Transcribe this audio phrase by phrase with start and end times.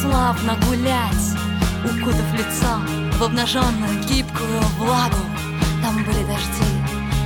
[0.00, 1.36] Славно гулять.
[1.84, 2.80] Укутав лицо
[3.18, 5.24] в обнаженную гибкую влагу.
[5.82, 6.70] Там были дожди,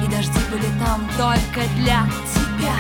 [0.05, 2.75] и дожди были там только для тебя.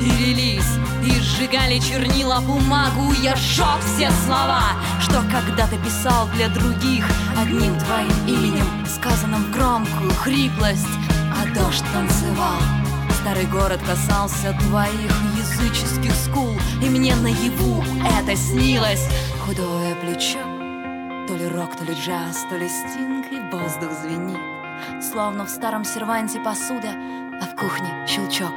[0.00, 3.12] И лились, и сжигали чернила бумагу.
[3.22, 4.62] Я сжег все слова,
[5.00, 7.04] что когда-то писал для других.
[7.36, 10.86] Одним твоим именем, сказанным громкую хриплость.
[11.34, 12.60] А дождь танцевал.
[13.20, 16.56] Старый город касался твоих языческих скул.
[16.80, 17.84] И мне наяву
[18.18, 19.08] это снилось
[19.46, 20.42] Худое плечо
[21.28, 24.40] То ли рок, то ли джаз, то ли стинг И воздух звенит
[25.00, 26.90] Словно в старом серванте посуда,
[27.40, 28.52] а в кухне щелчок.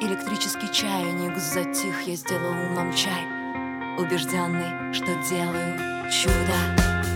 [0.00, 3.26] Электрический чайник затих, я сделал нам чай,
[3.98, 7.13] убежденный, что делаю чудо.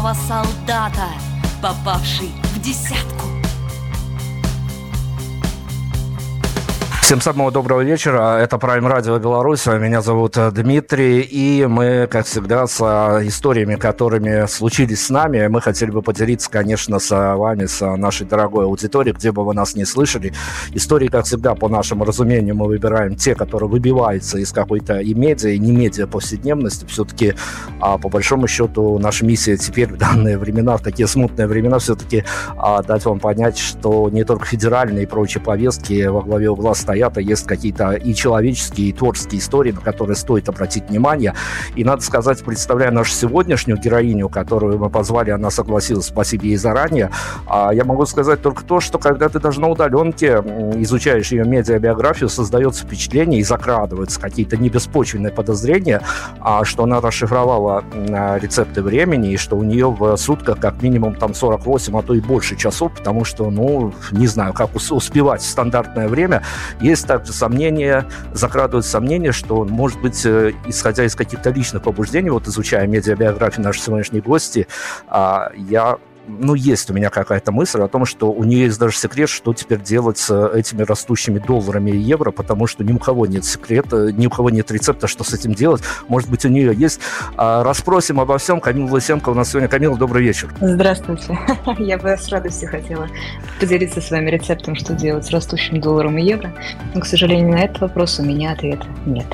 [0.00, 1.08] Слепого солдата,
[1.60, 3.19] попавший в десятку
[7.10, 8.38] Всем самого доброго вечера.
[8.38, 9.66] Это Prime Radio Беларусь.
[9.66, 11.22] Меня зовут э, Дмитрий.
[11.22, 16.48] И мы, как всегда, с э, историями, которыми случились с нами, мы хотели бы поделиться,
[16.48, 20.32] конечно, с вами, с нашей дорогой аудиторией, где бы вы нас не слышали.
[20.72, 25.50] Истории, как всегда, по нашему разумению, мы выбираем те, которые выбиваются из какой-то и медиа,
[25.50, 26.84] и не медиа повседневности.
[26.84, 27.34] Все-таки,
[27.80, 32.22] а, по большому счету, наша миссия теперь в данные времена, в такие смутные времена, все-таки
[32.56, 36.99] а, дать вам понять, что не только федеральные и прочие повестки во главе угла стоят,
[37.00, 41.34] стоят, есть какие-то и человеческие, и творческие истории, на которые стоит обратить внимание.
[41.76, 47.10] И надо сказать, представляя нашу сегодняшнюю героиню, которую мы позвали, она согласилась, спасибо ей заранее,
[47.46, 50.42] а я могу сказать только то, что когда ты даже на удаленке
[50.76, 56.02] изучаешь ее медиабиографию, создается впечатление и закрадываются какие-то небеспочвенные подозрения,
[56.40, 57.84] а, что она расшифровала
[58.40, 62.20] рецепты времени и что у нее в сутках как минимум там 48, а то и
[62.20, 66.42] больше часов, потому что, ну, не знаю, как успевать в стандартное время.
[66.80, 72.30] И есть также сомнения, закрадываются сомнения, что, может быть, э, исходя из каких-то личных побуждений,
[72.30, 74.66] вот изучая медиабиографию нашей сегодняшней гости,
[75.08, 75.98] а, я
[76.38, 79.52] ну, есть у меня какая-то мысль о том, что у нее есть даже секрет, что
[79.54, 84.12] теперь делать с этими растущими долларами и евро, потому что ни у кого нет секрета,
[84.12, 85.82] ни у кого нет рецепта, что с этим делать.
[86.08, 87.00] Может быть, у нее есть.
[87.36, 88.60] А, расспросим обо всем.
[88.60, 89.68] Камила Лысенко у нас сегодня.
[89.68, 90.52] Камила, добрый вечер.
[90.60, 91.38] Здравствуйте.
[91.78, 93.08] Я бы с радостью хотела
[93.58, 96.52] поделиться с вами рецептом, что делать с растущим долларом и евро.
[96.94, 99.26] Но, к сожалению, на этот вопрос у меня ответа нет.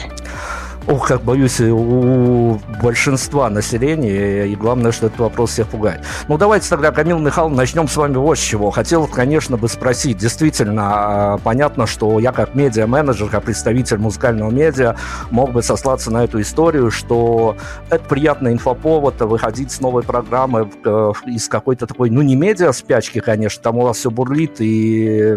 [0.88, 6.02] Ох, как боюсь, у большинства населения, и главное, что этот вопрос всех пугает.
[6.28, 8.70] Ну, давайте тогда, Камил Михайловна, начнем с вами вот с чего.
[8.70, 14.94] Хотел, конечно, бы спросить, действительно, а, понятно, что я как медиа-менеджер, как представитель музыкального медиа,
[15.32, 17.56] мог бы сослаться на эту историю, что
[17.90, 23.60] это приятный инфоповод, выходить с новой программы э, из какой-то такой, ну, не медиа-спячки, конечно,
[23.60, 25.36] там у вас все бурлит и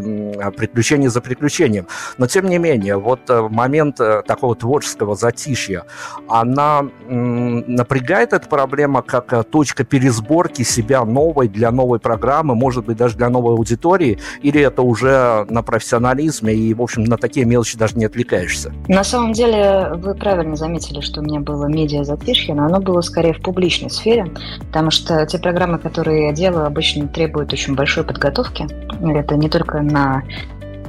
[0.57, 1.88] приключение за приключением,
[2.19, 5.83] но, тем не менее, вот э, момент э, такого творческого затишья затишья,
[6.27, 12.97] она напрягает эта проблема как э, точка пересборки себя новой для новой программы, может быть,
[12.97, 17.77] даже для новой аудитории, или это уже на профессионализме и, в общем, на такие мелочи
[17.77, 18.71] даже не отвлекаешься?
[18.88, 23.01] На самом деле, вы правильно заметили, что у меня было медиа затишье, но оно было
[23.01, 24.31] скорее в публичной сфере,
[24.68, 28.68] потому что те программы, которые я делаю, обычно требуют очень большой подготовки.
[29.01, 30.24] Это не только на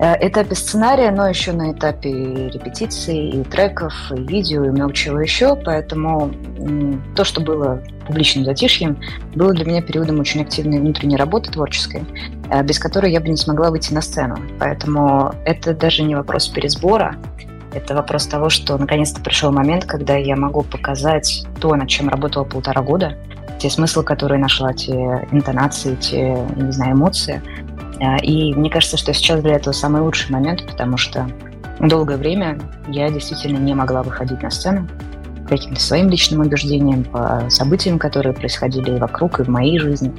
[0.00, 5.56] этапе сценария, но еще на этапе репетиции, и треков, и видео, и много чего еще.
[5.56, 6.32] Поэтому
[7.14, 8.98] то, что было публичным затишьем,
[9.34, 12.04] было для меня периодом очень активной внутренней работы творческой,
[12.50, 14.36] э, без которой я бы не смогла выйти на сцену.
[14.58, 17.16] Поэтому это даже не вопрос пересбора,
[17.72, 22.44] это вопрос того, что наконец-то пришел момент, когда я могу показать то, над чем работала
[22.44, 23.16] полтора года,
[23.60, 24.92] те смыслы, которые нашла, те
[25.30, 27.42] интонации, те, не знаю, эмоции–
[28.22, 31.28] и мне кажется, что сейчас для этого самый лучший момент, потому что
[31.80, 32.58] долгое время
[32.88, 34.88] я действительно не могла выходить на сцену
[35.42, 40.12] по каким-то своим личным убеждениям, по событиям, которые происходили и вокруг, и в моей жизни.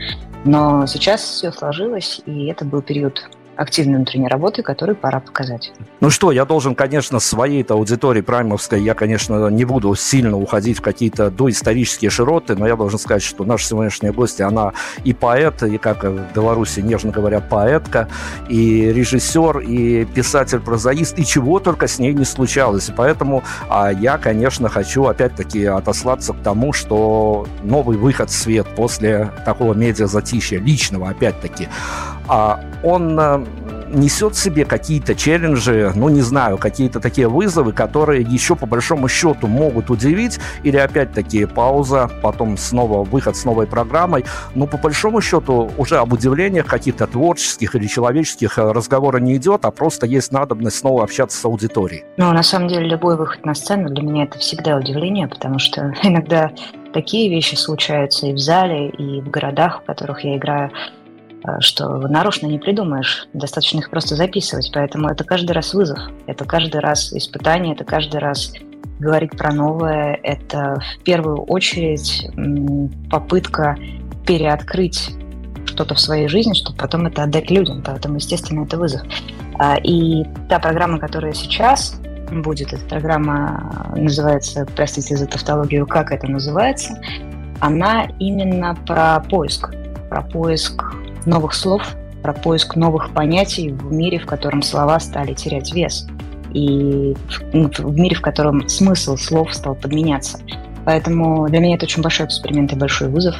[0.44, 5.72] Но сейчас все сложилось, и это был период активной внутренней работы, которую пора показать.
[6.00, 10.82] Ну что, я должен, конечно, своей-то аудитории праймовской, я, конечно, не буду сильно уходить в
[10.82, 15.78] какие-то доисторические широты, но я должен сказать, что наша сегодняшняя гостья, она и поэт, и,
[15.78, 18.08] как в Беларуси, нежно говоря, поэтка,
[18.50, 22.90] и режиссер, и писатель-прозаист, и чего только с ней не случалось.
[22.90, 28.68] И поэтому а, я, конечно, хочу опять-таки отослаться к тому, что новый выход в свет
[28.76, 31.68] после такого медиа-затишья, личного, опять-таки,
[32.84, 33.46] он э,
[33.94, 39.08] несет в себе какие-то челленджи, ну, не знаю, какие-то такие вызовы, которые еще по большому
[39.08, 44.26] счету могут удивить, или опять-таки пауза, потом снова выход с новой программой.
[44.56, 49.66] Но по большому счету уже об удивлениях каких-то творческих или человеческих э, разговора не идет,
[49.66, 52.06] а просто есть надобность снова общаться с аудиторией.
[52.18, 55.94] Ну, на самом деле, любой выход на сцену для меня это всегда удивление, потому что
[56.04, 56.52] иногда
[56.94, 60.72] такие вещи случаются и в зале, и в городах, в которых я играю,
[61.60, 66.82] что нарочно не придумаешь, достаточно их просто записывать, поэтому это каждый раз вызов, это каждый
[66.82, 68.54] раз испытание, это каждый раз
[69.00, 72.28] говорить про новое, это в первую очередь
[73.10, 73.78] попытка
[74.26, 75.10] переоткрыть
[75.66, 79.02] что-то в своей жизни, чтобы потом это отдать людям, поэтому, естественно, это вызов.
[79.58, 82.00] А, и та программа, которая сейчас
[82.32, 87.00] будет, эта программа называется, простите за тавтологию, как это называется,
[87.60, 89.74] она именно про поиск,
[90.10, 90.84] про поиск
[91.26, 96.08] новых слов, про поиск новых понятий в мире, в котором слова стали терять вес,
[96.54, 97.16] и
[97.54, 100.40] в мире, в котором смысл слов стал подменяться.
[100.86, 103.36] Поэтому для меня это очень большой эксперимент и большой вызов.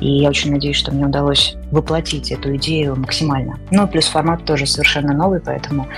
[0.00, 3.58] И я очень надеюсь, что мне удалось воплотить эту идею максимально.
[3.70, 5.88] Ну, плюс формат тоже совершенно новый, поэтому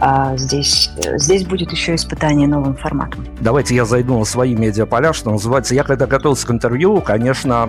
[0.00, 3.26] а здесь, здесь будет еще испытание новым форматом.
[3.40, 5.74] Давайте я зайду на свои медиаполя, что называется.
[5.74, 7.68] Я когда готовился к интервью, конечно,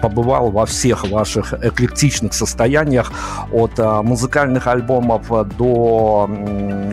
[0.00, 3.12] побывал во всех ваших эклектичных состояниях,
[3.52, 6.28] от а, музыкальных альбомов до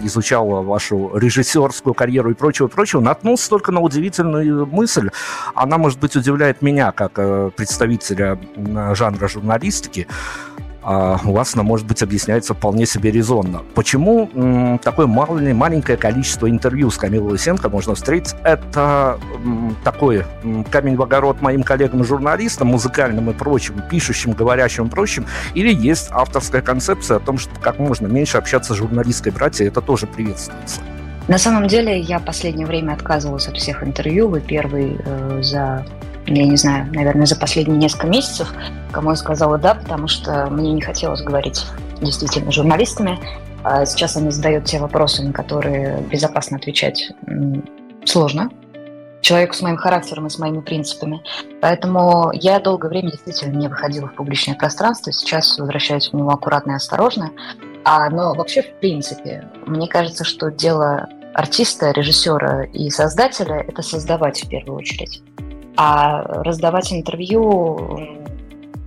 [0.03, 3.01] изучал вашу режиссерскую карьеру и прочего, прочего.
[3.01, 5.09] Наткнулся только на удивительную мысль.
[5.53, 8.38] Она, может быть, удивляет меня, как э, представителя
[8.93, 10.07] жанра журналистики
[10.88, 13.63] а у вас она, может быть, объясняется вполне себе резонно.
[13.74, 18.36] Почему такое маленькое, количество интервью с Камилой Лысенко можно встретить?
[18.44, 20.24] Это м, такой
[20.70, 25.25] камень в огород моим коллегам-журналистам, музыкальным и прочим, пишущим, говорящим и прочим,
[25.56, 29.82] или есть авторская концепция о том, что как можно меньше общаться с журналистской братьей, это
[29.82, 30.82] тоже приветствуется.
[31.27, 34.27] На самом деле я последнее время отказывалась от всех интервью.
[34.27, 35.84] Вы первый э, за
[36.27, 38.53] я не знаю, наверное, за последние несколько месяцев,
[38.91, 41.65] кому я сказала «да», потому что мне не хотелось говорить
[42.01, 43.20] действительно журналистами.
[43.63, 47.12] А сейчас они задают те вопросы, на которые безопасно отвечать
[48.05, 48.50] сложно
[49.25, 51.24] человеку с моим характером и с моими принципами.
[51.60, 56.74] Поэтому я долгое время действительно не выходила в публичное пространство, сейчас возвращаюсь в него аккуратно
[56.74, 57.32] и осторожно.
[57.84, 64.44] А, но вообще, в принципе, мне кажется, что дело артиста, режиссера и создателя– это создавать
[64.44, 65.24] в первую очередь.
[65.77, 68.00] А раздавать интервью,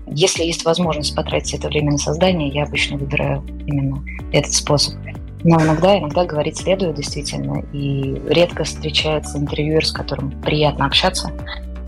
[0.07, 4.02] если есть возможность потратить это время на создание, я обычно выбираю именно
[4.33, 4.95] этот способ.
[5.45, 11.30] Но иногда, иногда говорить следует действительно, и редко встречается интервьюер, с которым приятно общаться,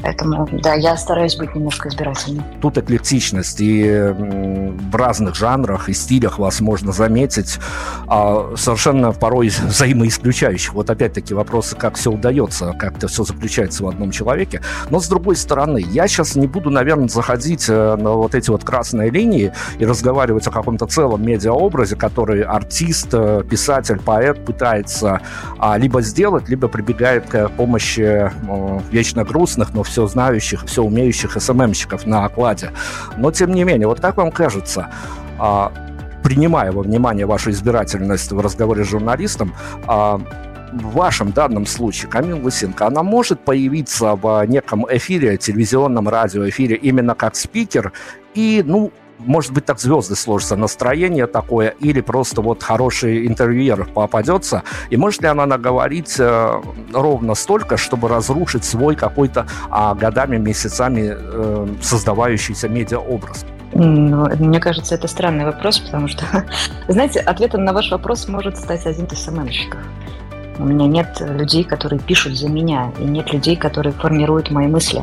[0.03, 2.43] Поэтому, да, я стараюсь быть немножко избирательной.
[2.61, 7.59] Тут эклектичность, и в разных жанрах и стилях вас можно заметить
[8.07, 10.75] а, совершенно порой взаимоисключающих.
[10.75, 14.63] Вот опять-таки вопросы, как все удается, как это все заключается в одном человеке.
[14.91, 18.65] Но с другой стороны, я сейчас не буду, наверное, заходить э, на вот эти вот
[18.65, 25.21] красные линии и разговаривать о каком-то целом медиаобразе, который артист, э, писатель, поэт пытается
[25.59, 31.41] а, либо сделать, либо прибегает к помощи э, вечно грустных, но все знающих, все умеющих
[31.41, 32.71] СММщиков на окладе.
[33.19, 34.89] Но, тем не менее, вот как вам кажется,
[35.39, 35.73] а,
[36.23, 39.53] принимая во внимание вашу избирательность в разговоре с журналистом,
[39.87, 40.21] а,
[40.73, 47.17] в вашем данном случае Камил Лысенко, она может появиться в неком эфире, телевизионном радиоэфире именно
[47.17, 47.93] как спикер
[48.35, 48.93] и, ну,
[49.27, 55.23] может быть, так звезды сложатся, настроение такое, или просто вот хороший интервьюер попадется, и может
[55.23, 56.63] ли она наговорить э,
[56.93, 63.45] ровно столько, чтобы разрушить свой какой-то а, годами, месяцами э, создавающийся медиаобраз?
[63.73, 66.25] Ну, мне кажется, это странный вопрос, потому что,
[66.89, 69.81] знаете, ответом на ваш вопрос может стать один из СММщиков.
[70.59, 75.03] У меня нет людей, которые пишут за меня, и нет людей, которые формируют мои мысли.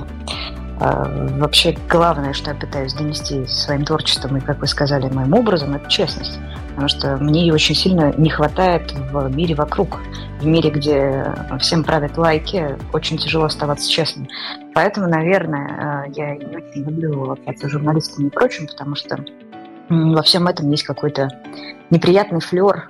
[0.79, 1.05] А,
[1.37, 5.89] вообще, главное, что я пытаюсь донести своим творчеством и, как вы сказали, моим образом, это
[5.89, 6.39] честность.
[6.69, 9.99] Потому что мне ее очень сильно не хватает в мире вокруг.
[10.39, 14.27] В мире, где всем правят лайки, очень тяжело оставаться честным.
[14.75, 19.17] Поэтому, наверное, а, я не очень люблю общаться с журналистами и прочим, потому что
[19.89, 21.29] во всем этом есть какой-то
[21.89, 22.87] неприятный флер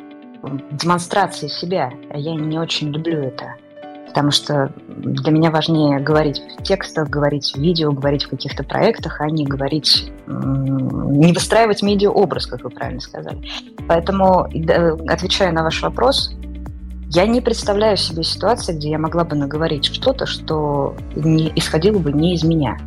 [0.71, 1.91] демонстрации себя.
[2.13, 3.55] Я не очень люблю это
[4.07, 9.21] потому что для меня важнее говорить в текстах, говорить в видео, говорить в каких-то проектах,
[9.21, 13.39] а не говорить, не выстраивать медиа-образ, как вы правильно сказали.
[13.87, 14.47] Поэтому,
[15.07, 16.33] отвечая на ваш вопрос,
[17.09, 22.11] я не представляю себе ситуации, где я могла бы наговорить что-то, что не исходило бы
[22.11, 22.77] не из меня.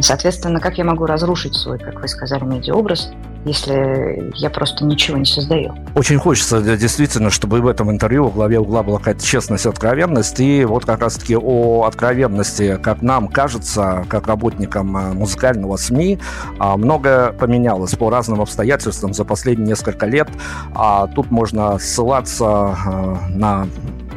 [0.00, 3.10] Соответственно, как я могу разрушить свой, как вы сказали, медиа-образ,
[3.44, 5.74] если я просто ничего не создаю.
[5.94, 10.40] Очень хочется действительно, чтобы в этом интервью в главе угла была какая-то честность, откровенность.
[10.40, 16.18] И вот как раз-таки о откровенности, как нам кажется, как работникам э, музыкального СМИ,
[16.58, 20.28] а, многое поменялось по разным обстоятельствам за последние несколько лет.
[20.74, 23.66] А тут можно ссылаться э, на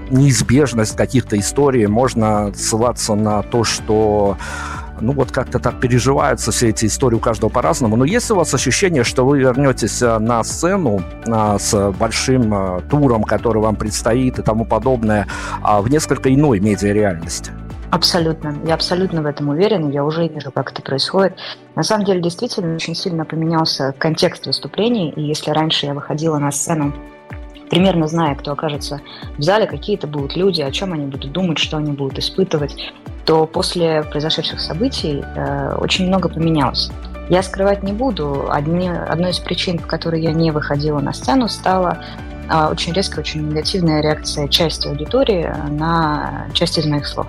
[0.09, 4.37] неизбежность каких-то историй, можно ссылаться на то, что
[5.01, 7.95] ну вот как-то так переживаются все эти истории у каждого по-разному.
[7.95, 12.81] Но есть у вас ощущение, что вы вернетесь э, на сцену а, с большим а,
[12.89, 15.27] туром, который вам предстоит и тому подобное,
[15.61, 17.51] а, в несколько иной медиареальности?
[17.89, 18.55] Абсолютно.
[18.65, 19.89] Я абсолютно в этом уверена.
[19.89, 21.37] Я уже вижу, как это происходит.
[21.75, 25.11] На самом деле, действительно, очень сильно поменялся контекст выступлений.
[25.11, 26.93] И если раньше я выходила на сцену
[27.69, 29.01] примерно зная, кто окажется
[29.37, 32.75] в зале, какие это будут люди, о чем они будут думать, что они будут испытывать,
[33.27, 36.89] то после произошедших событий э, очень много поменялось.
[37.29, 38.47] Я скрывать не буду.
[38.49, 41.97] Одни, одной из причин, по которой я не выходила на сцену, стала
[42.49, 47.27] э, очень резкая, очень негативная реакция части аудитории на часть из моих слов.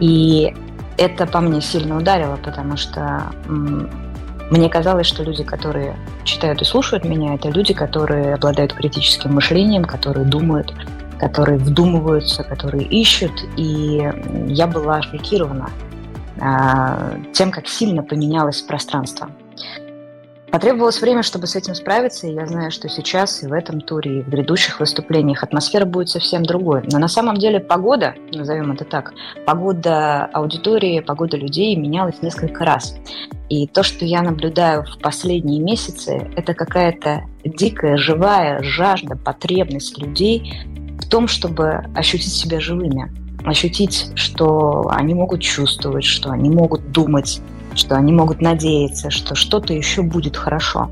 [0.00, 0.54] И
[0.98, 7.04] это по мне сильно ударило, потому что мне казалось, что люди, которые читают и слушают
[7.06, 10.74] меня, это люди, которые обладают критическим мышлением, которые думают,
[11.18, 13.32] которые вдумываются, которые ищут.
[13.56, 14.10] И
[14.48, 15.70] я была шокирована
[16.40, 19.30] а, тем, как сильно поменялось пространство.
[20.50, 24.20] Потребовалось время, чтобы с этим справиться, и я знаю, что сейчас и в этом туре,
[24.20, 26.82] и в грядущих выступлениях атмосфера будет совсем другой.
[26.90, 29.12] Но на самом деле погода, назовем это так,
[29.44, 32.96] погода аудитории, погода людей менялась несколько раз.
[33.50, 40.64] И то, что я наблюдаю в последние месяцы, это какая-то дикая, живая жажда, потребность людей
[40.98, 43.12] в том, чтобы ощутить себя живыми,
[43.44, 47.40] ощутить, что они могут чувствовать, что они могут думать,
[47.74, 50.90] что они могут надеяться, что что-то еще будет хорошо.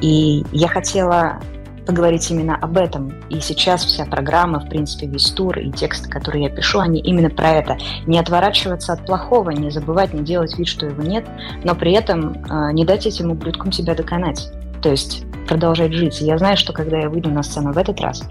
[0.00, 1.40] И я хотела
[1.88, 3.14] поговорить именно об этом.
[3.30, 7.30] И сейчас вся программа, в принципе, весь тур и тексты, которые я пишу, они именно
[7.30, 7.78] про это.
[8.06, 11.26] Не отворачиваться от плохого, не забывать, не делать вид, что его нет,
[11.64, 14.52] но при этом э, не дать этим ублюдкам себя доконать.
[14.82, 16.20] То есть продолжать жить.
[16.20, 18.22] И я знаю, что когда я выйду на сцену в этот раз,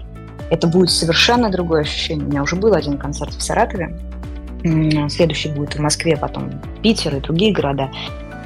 [0.50, 2.26] это будет совершенно другое ощущение.
[2.26, 3.98] У меня уже был один концерт в Саратове,
[5.08, 6.50] следующий будет в Москве, потом
[6.82, 7.90] Питер и другие города.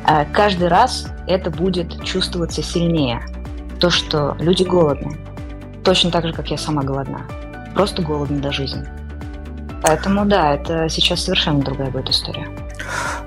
[0.05, 3.23] А каждый раз это будет чувствоваться сильнее.
[3.81, 5.17] То, что люди голодны.
[5.85, 7.23] Точно так же, как я сама голодна.
[7.75, 8.83] Просто голодны до жизни.
[9.83, 12.47] Поэтому да, это сейчас совершенно другая будет история.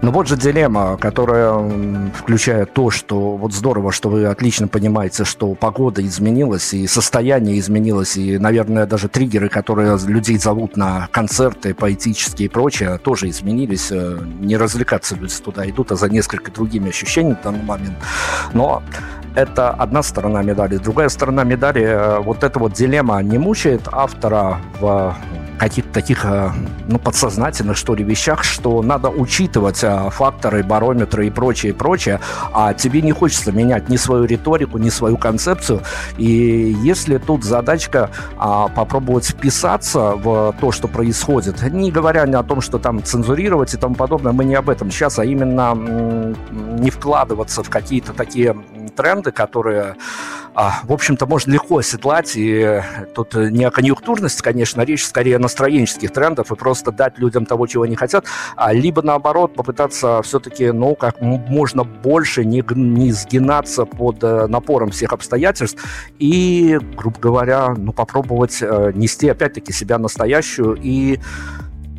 [0.01, 5.53] Но вот же дилемма, которая включает то, что вот здорово, что вы отлично понимаете, что
[5.55, 12.47] погода изменилась, и состояние изменилось, и, наверное, даже триггеры, которые людей зовут на концерты поэтические
[12.47, 13.91] и прочее, тоже изменились.
[13.91, 17.95] Э, не развлекаться люди туда идут, а за несколько другими ощущениями в данный момент.
[18.53, 18.83] Но
[19.35, 20.77] это одна сторона медали.
[20.77, 25.15] Другая сторона медали, э, вот эта вот дилемма не мучает автора в
[25.57, 26.51] каких-то таких, э,
[26.87, 32.19] ну, подсознательных, что ли, вещах, что надо учитывать э, факторы, барометры и прочее, и прочее,
[32.53, 35.81] а тебе не хочется менять ни свою риторику, ни свою концепцию,
[36.17, 42.43] и если тут задачка а, попробовать вписаться в то, что происходит, не говоря ни о
[42.43, 44.91] том, что там цензурировать и тому подобное, мы не об этом.
[44.91, 45.75] Сейчас, а именно
[46.79, 48.55] не вкладываться в какие-то такие
[48.95, 49.95] тренды, которые,
[50.53, 52.81] а, в общем-то, можно легко оседлать, и
[53.13, 57.67] тут не о конъюнктурности, конечно, речь скорее о настроенческих трендов и просто дать людям того,
[57.67, 58.25] чего они хотят,
[58.55, 64.91] а либо наоборот попытаться все-таки, ну, как можно больше не, не сгинаться под э, напором
[64.91, 65.83] всех обстоятельств
[66.19, 71.19] и, грубо говоря, ну, попробовать э, нести опять-таки себя настоящую и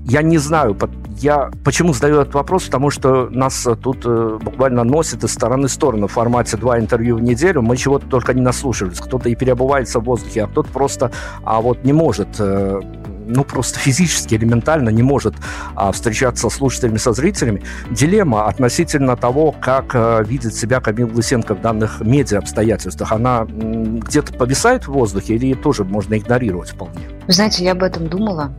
[0.09, 0.77] я не знаю,
[1.19, 5.73] я почему задаю этот вопрос, потому что нас тут э, буквально носит из стороны в
[5.73, 7.63] сторону в формате два интервью в неделю.
[7.63, 9.01] Мы чего-то только не наслушались.
[9.01, 11.11] Кто-то и переобувается в воздухе, а кто-то просто
[11.43, 12.81] а вот не может э,
[13.27, 15.35] ну, просто физически, элементально не может
[15.75, 17.63] а, встречаться с слушателями, со зрителями.
[17.91, 19.97] Дилемма относительно того, как
[20.29, 25.83] видит себя Камил Лысенко в данных медиа обстоятельствах, она где-то повисает в воздухе или тоже
[25.83, 27.09] можно игнорировать вполне?
[27.27, 28.55] Вы знаете, я об этом думала.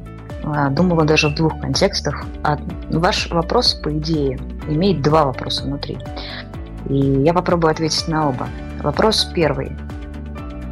[0.53, 2.25] А, думала даже в двух контекстах.
[2.89, 5.97] Ваш вопрос, по идее, имеет два вопроса внутри.
[6.89, 8.47] И я попробую ответить на оба.
[8.81, 9.75] Вопрос первый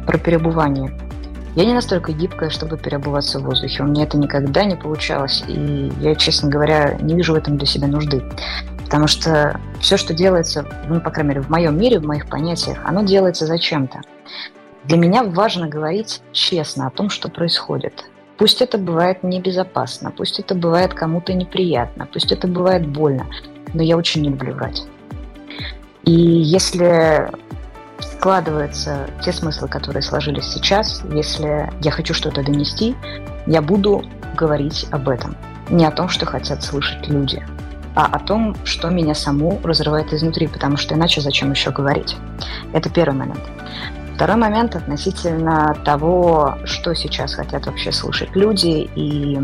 [0.06, 0.90] про перебывание.
[1.56, 3.82] Я не настолько гибкая, чтобы переобуваться в воздухе.
[3.82, 5.42] У меня это никогда не получалось.
[5.48, 8.22] И я, честно говоря, не вижу в этом для себя нужды.
[8.84, 12.78] Потому что все, что делается, ну, по крайней мере, в моем мире, в моих понятиях,
[12.84, 14.00] оно делается зачем-то.
[14.84, 18.04] Для меня важно говорить честно о том, что происходит.
[18.38, 23.26] Пусть это бывает небезопасно, пусть это бывает кому-то неприятно, пусть это бывает больно,
[23.72, 24.84] но я очень не люблю врать.
[26.04, 27.30] И если
[27.98, 32.94] складываются те смыслы, которые сложились сейчас, если я хочу что-то донести,
[33.46, 34.04] я буду
[34.36, 35.36] говорить об этом.
[35.70, 37.44] Не о том, что хотят слышать люди,
[37.94, 42.16] а о том, что меня саму разрывает изнутри, потому что иначе зачем еще говорить.
[42.74, 43.40] Это первый момент.
[44.16, 49.38] Второй момент относительно того, что сейчас хотят вообще слушать люди и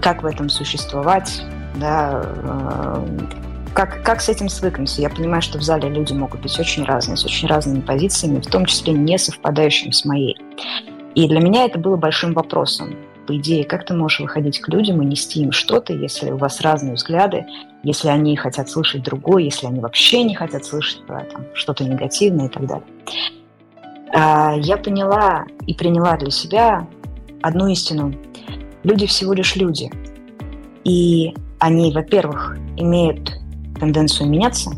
[0.00, 1.42] как в этом существовать,
[1.76, 3.06] да, э,
[3.74, 5.02] как, как с этим свыкнуться?
[5.02, 8.46] Я понимаю, что в зале люди могут быть очень разные, с очень разными позициями, в
[8.46, 10.38] том числе не совпадающими с моей.
[11.14, 12.96] И для меня это было большим вопросом.
[13.26, 16.62] По идее, как ты можешь выходить к людям и нести им что-то, если у вас
[16.62, 17.44] разные взгляды,
[17.82, 21.02] если они хотят слышать другое, если они вообще не хотят слышать
[21.52, 22.86] что-то негативное и так далее.
[24.12, 26.86] А, я поняла и приняла для себя
[27.40, 28.14] одну истину.
[28.82, 29.90] Люди всего лишь люди.
[30.84, 33.32] И они, во-первых, имеют
[33.78, 34.72] тенденцию меняться,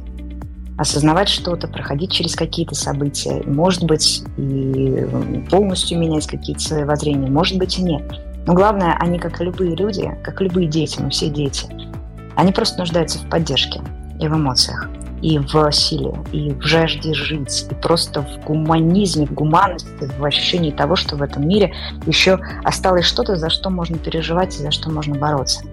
[0.79, 5.07] осознавать что-то, проходить через какие-то события, может быть, и
[5.51, 8.03] полностью менять какие-то свои воззрения, может быть, и нет.
[8.47, 11.67] Но главное, они, как и любые люди, как и любые дети, мы все дети,
[12.37, 13.81] они просто нуждаются в поддержке
[14.21, 14.89] и в эмоциях
[15.25, 20.71] и в силе, и в жажде жить, и просто в гуманизме, в гуманности, в ощущении
[20.71, 21.73] того, что в этом мире
[22.05, 25.65] еще осталось что-то, за что можно переживать и за что можно бороться.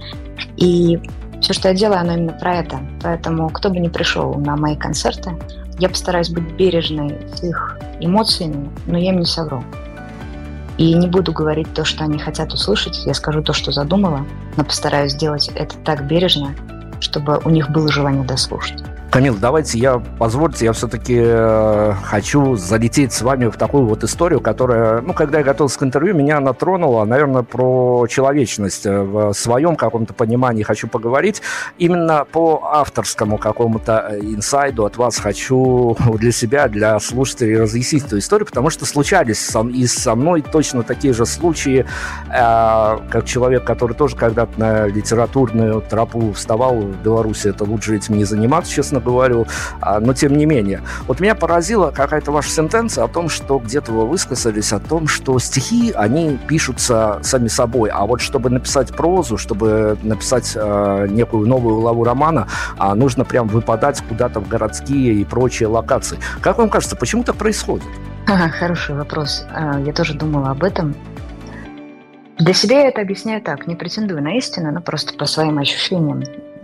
[0.56, 1.02] И
[1.42, 2.80] все, что я делаю, оно именно про это.
[3.04, 5.32] Поэтому кто бы ни пришел на мои концерты,
[5.80, 9.66] я постараюсь быть бережной с их эмоциями, но я им не совру.
[10.78, 14.64] И не буду говорить то, что они хотят услышать, я скажу то, что задумала, но
[14.64, 16.56] постараюсь сделать это так бережно,
[17.02, 18.82] чтобы у них было желание дослушать.
[19.12, 24.39] Камил, давайте я, позвольте, я все-таки э, хочу залететь с вами в такую вот историю,
[24.39, 29.34] которая, ну, когда я готовился к интервью, меня она тронула, наверное, про человечность э, в
[29.34, 31.41] своем каком-то понимании хочу поговорить.
[31.78, 38.17] Именно по авторскому какому-то э, инсайду от вас хочу для себя, для слушателей разъяснить эту
[38.17, 41.86] историю, потому что случались со, и со мной точно такие же случаи,
[42.30, 48.15] э, как человек, который тоже когда-то на литературную тропу вставал в Беларуси, это лучше этим
[48.15, 49.48] не заниматься, честно говорю,
[49.82, 50.82] а, но тем не менее.
[51.08, 55.38] Вот меня поразила какая-то ваша сентенция о том, что где-то вы высказались о том, что
[55.40, 61.82] стихи, они пишутся сами собой, а вот чтобы написать прозу, чтобы написать э, некую новую
[61.82, 62.48] главу романа,
[62.80, 66.18] э, нужно прям выпадать куда-то в городские и прочие локации.
[66.42, 67.88] Как вам кажется, почему так происходит?
[68.26, 69.46] Хороший вопрос.
[69.54, 70.96] А, я тоже думала об этом.
[72.38, 76.24] Для себя я это объясняю так, не претендую на истину, но просто по своим ощущениям.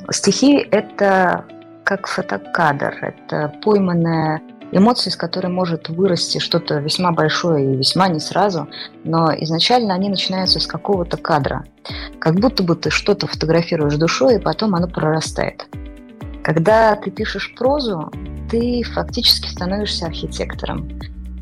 [0.10, 1.46] Стихи– это
[1.88, 4.42] как фотокадр, это пойманная
[4.74, 8.68] эмоции, из которой может вырасти что-то весьма большое и весьма не сразу,
[9.06, 11.64] но изначально они начинаются с какого-то кадра.
[12.20, 15.66] Как будто бы ты что-то фотографируешь душой, и потом оно прорастает.
[16.44, 18.12] Когда ты пишешь прозу,
[18.52, 20.90] ты фактически становишься архитектором.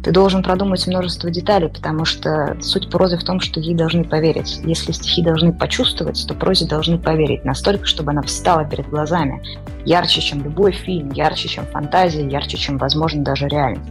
[0.06, 4.60] Ты должен продумать множество деталей, потому что суть прозы в том, что ей должны поверить.
[4.64, 9.42] Если стихи должны почувствовать, то прозе должны поверить настолько, чтобы она встала перед глазами.
[9.84, 13.90] Ярче, чем любой фильм, ярче, чем фантазия, ярче, чем, возможно, даже реальность.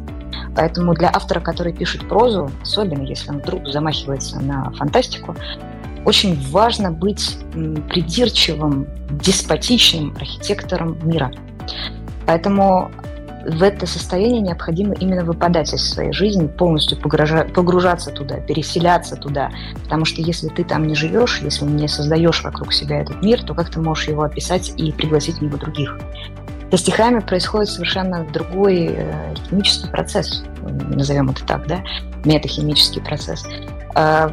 [0.55, 5.35] Поэтому для автора, который пишет прозу, особенно если он вдруг замахивается на фантастику,
[6.05, 7.37] очень важно быть
[7.89, 11.33] придирчивым, деспотичным архитектором мира.
[12.25, 12.93] Поэтому
[13.47, 19.51] в это состояние необходимо именно выпадать из своей жизни, полностью погружаться туда, переселяться туда.
[19.83, 23.55] Потому что если ты там не живешь, если не создаешь вокруг себя этот мир, то
[23.55, 25.99] как ты можешь его описать и пригласить в него других?
[26.71, 31.85] Со стихами происходит совершенно другой э, химический процесс, назовем это так, да,
[32.25, 33.47] метахимический процесс.
[33.95, 34.31] Э,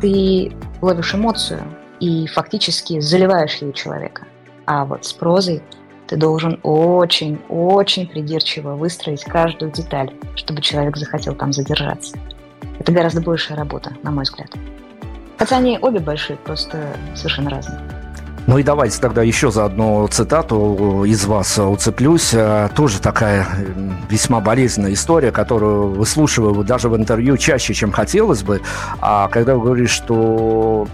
[0.00, 1.62] ты ловишь эмоцию
[2.00, 4.24] и фактически заливаешь ее человека.
[4.66, 5.62] А вот с прозой
[6.08, 12.16] ты должен очень-очень придирчиво выстроить каждую деталь, чтобы человек захотел там задержаться.
[12.78, 14.50] Это гораздо большая работа, на мой взгляд.
[15.38, 16.78] Хотя они обе большие, просто
[17.14, 17.80] совершенно разные.
[18.46, 22.32] Ну и давайте тогда еще за одну цитату из вас уцеплюсь.
[22.76, 23.44] Тоже такая
[24.08, 28.62] весьма болезненная история, которую выслушиваю даже в интервью чаще, чем хотелось бы.
[29.00, 30.86] А когда вы говорите, что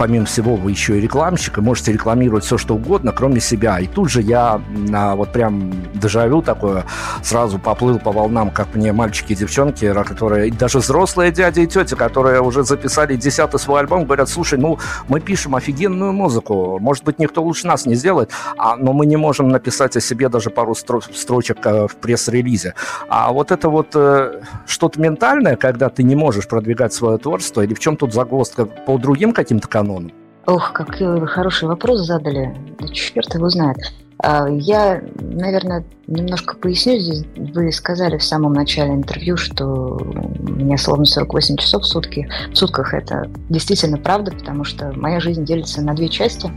[0.00, 3.78] помимо всего, вы еще и рекламщик, и можете рекламировать все, что угодно, кроме себя.
[3.80, 6.86] И тут же я на вот прям дежавю такое
[7.22, 11.96] сразу поплыл по волнам, как мне мальчики и девчонки, которые, даже взрослые дяди и тети,
[11.96, 17.18] которые уже записали десятый свой альбом, говорят, слушай, ну, мы пишем офигенную музыку, может быть,
[17.18, 20.74] никто лучше нас не сделает, а, но мы не можем написать о себе даже пару
[20.74, 22.72] строчек э, в пресс-релизе.
[23.10, 27.74] А вот это вот э, что-то ментальное, когда ты не можешь продвигать свое творчество, или
[27.74, 30.10] в чем тут загвоздка по другим каким-то каналам, канону?
[30.46, 32.54] Ох, какой хороший вопрос задали.
[32.78, 33.76] Да черт его знает.
[34.22, 37.24] А, я, наверное, немножко поясню здесь.
[37.36, 42.28] Вы сказали в самом начале интервью, что у меня словно 48 часов в сутки.
[42.52, 46.50] В сутках это действительно правда, потому что моя жизнь делится на две части.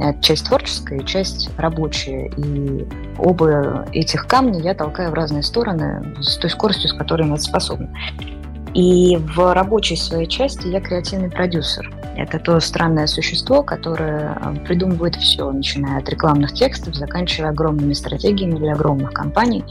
[0.00, 2.30] Э, часть творческая и часть рабочая.
[2.36, 2.86] И
[3.18, 7.90] оба этих камня я толкаю в разные стороны с той скоростью, с которой я способна.
[8.74, 11.90] И в рабочей своей части я креативный продюсер.
[12.16, 18.58] Это то странное существо, которое э, придумывает все, начиная от рекламных текстов, заканчивая огромными стратегиями
[18.58, 19.64] для огромных компаний.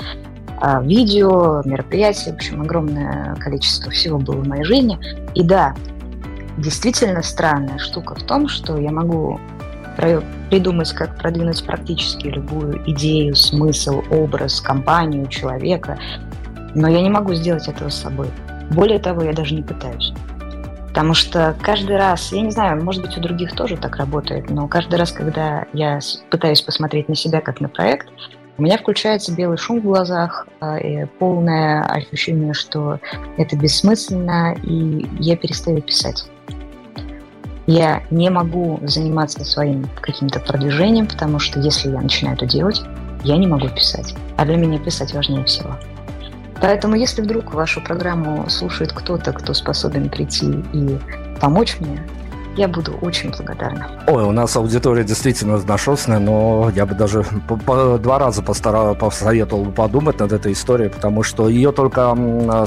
[0.60, 4.98] А, видео, мероприятия, в общем, огромное количество всего было в моей жизни.
[5.36, 5.76] И да,
[6.58, 9.39] действительно странная штука в том, что я могу
[10.50, 16.00] придумать, как продвинуть практически любую идею, смысл, образ, компанию, человека,
[16.76, 18.28] но я не могу сделать этого с собой.
[18.71, 20.13] Более того, я даже не пытаюсь.
[20.89, 24.67] Потому что каждый раз, я не знаю, может быть, у других тоже так работает, но
[24.67, 25.99] каждый раз, когда я
[26.30, 28.08] пытаюсь посмотреть на себя как на проект,
[28.60, 32.99] у меня включается белый шум в глазах, а, и полное ощущение, что
[33.38, 36.26] это бессмысленно, и я перестаю писать.
[37.65, 42.84] Я не могу заниматься своим каким-то продвижением, потому что если я начинаю это делать,
[43.23, 44.13] я не могу писать.
[44.38, 45.76] А для меня писать важнее всего.
[46.62, 50.98] Поэтому, если вдруг вашу программу слушает кто-то, кто способен прийти и
[51.39, 52.02] помочь мне,
[52.56, 53.89] я буду очень благодарна.
[54.08, 58.96] Ой, у нас аудитория действительно разношерстная, но я бы даже по, по, два раза постарал,
[58.96, 62.16] посоветовал бы подумать над этой историей, потому что ее только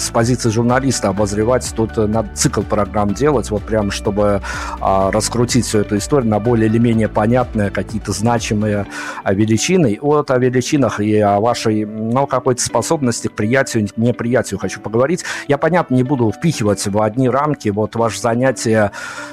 [0.00, 4.40] с позиции журналиста обозревать, тут надо цикл программ делать, вот прям, чтобы
[4.80, 8.86] а, раскрутить всю эту историю на более или менее понятные, какие-то значимые
[9.22, 9.98] а, величины.
[10.00, 15.24] Вот о величинах и о вашей, ну, какой-то способности к приятию, неприятию хочу поговорить.
[15.48, 18.90] Я, понятно, не буду впихивать в одни рамки, вот ваше занятие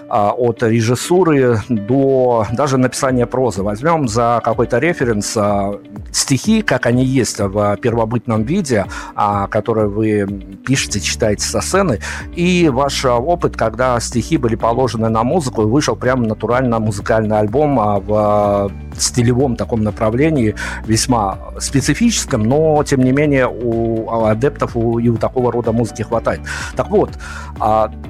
[0.10, 3.64] а, от режиссуры до даже написания прозы.
[3.64, 5.80] Возьмем за какой-то референс а,
[6.12, 10.26] стихи, как они есть в первобытном виде, а, которые вы
[10.66, 12.00] пишете, читаете со сцены,
[12.36, 17.80] и ваш опыт, когда стихи были положены на музыку, и вышел прямо натурально музыкальный альбом
[17.80, 25.16] а, в стилевом таком направлении, весьма специфическом, но, тем не менее, у адептов и у
[25.16, 26.42] такого рода музыки хватает.
[26.76, 27.12] Так вот,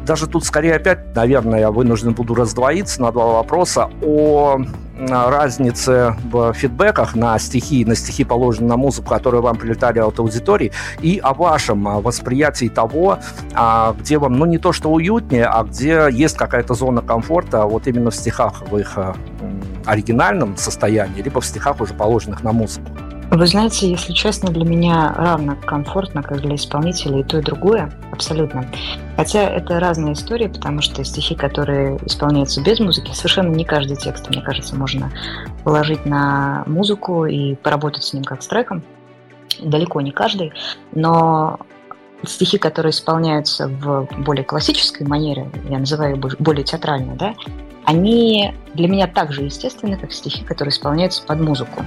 [0.05, 4.59] даже тут скорее опять, наверное, я вынужден буду раздвоиться на два вопроса о
[4.99, 10.71] разнице в фидбэках на стихи, на стихи, положенные на музыку, которые вам прилетали от аудитории,
[11.01, 13.19] и о вашем а, восприятии того,
[13.53, 17.87] а, где вам, ну, не то что уютнее, а где есть какая-то зона комфорта, вот
[17.87, 18.97] именно в стихах в их
[19.85, 22.91] оригинальном состоянии, либо в стихах, уже положенных на музыку?
[23.35, 27.91] Вы знаете, если честно, для меня равно комфортно, как для исполнителя, и то, и другое,
[28.11, 28.63] абсолютно.
[29.17, 34.29] Хотя это разные истории, потому что стихи, которые исполняются без музыки, совершенно не каждый текст,
[34.29, 35.11] мне кажется, можно
[35.63, 38.83] положить на музыку и поработать с ним как с треком.
[39.59, 40.53] Далеко не каждый,
[40.91, 41.59] но
[42.23, 47.33] стихи, которые исполняются в более классической манере, я называю более театрально, да,
[47.85, 51.83] они для меня так же естественны, как стихи, которые исполняются под музыку.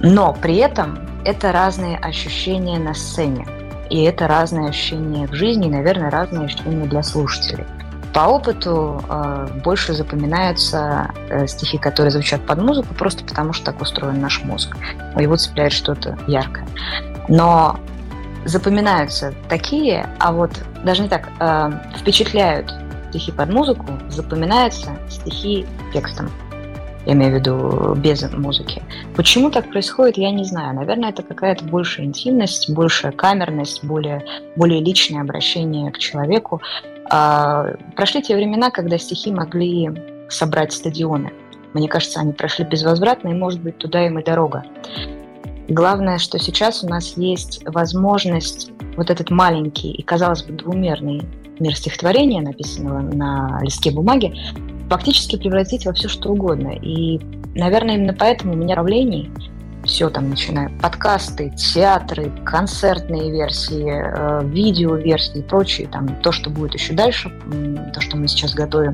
[0.00, 3.46] Но при этом это разные ощущения на сцене.
[3.90, 7.64] И это разные ощущения в жизни, и, наверное, разные ощущения для слушателей.
[8.12, 13.80] По опыту э, больше запоминаются э, стихи, которые звучат под музыку, просто потому что так
[13.80, 14.76] устроен наш мозг.
[15.16, 16.66] Его цепляет что-то яркое.
[17.28, 17.78] Но
[18.46, 20.50] запоминаются такие, а вот
[20.82, 22.72] даже не так, э, впечатляют
[23.10, 26.30] стихи под музыку, запоминаются стихи текстом
[27.06, 28.82] я имею в виду без музыки.
[29.14, 30.74] Почему так происходит, я не знаю.
[30.74, 34.24] Наверное, это какая-то большая интимность, большая камерность, более,
[34.56, 36.60] более личное обращение к человеку.
[37.08, 39.90] А, прошли те времена, когда стихи могли
[40.28, 41.32] собрать стадионы.
[41.74, 44.64] Мне кажется, они прошли безвозвратно, и, может быть, туда им и дорога.
[45.68, 51.22] Главное, что сейчас у нас есть возможность вот этот маленький и, казалось бы, двумерный
[51.60, 54.34] мир стихотворения, написанного на листке бумаги,
[54.88, 56.72] фактически превратить во все что угодно.
[56.80, 57.20] И,
[57.54, 59.30] наверное, именно поэтому у меня правлений
[59.84, 66.74] все там, начиная подкасты, театры, концертные версии, э, видеоверсии и прочее, там, то, что будет
[66.74, 67.32] еще дальше,
[67.94, 68.92] то, что мы сейчас готовим.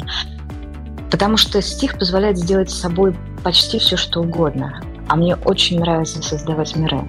[1.10, 4.80] Потому что стих позволяет сделать с собой почти все, что угодно.
[5.08, 7.02] А мне очень нравится создавать миры.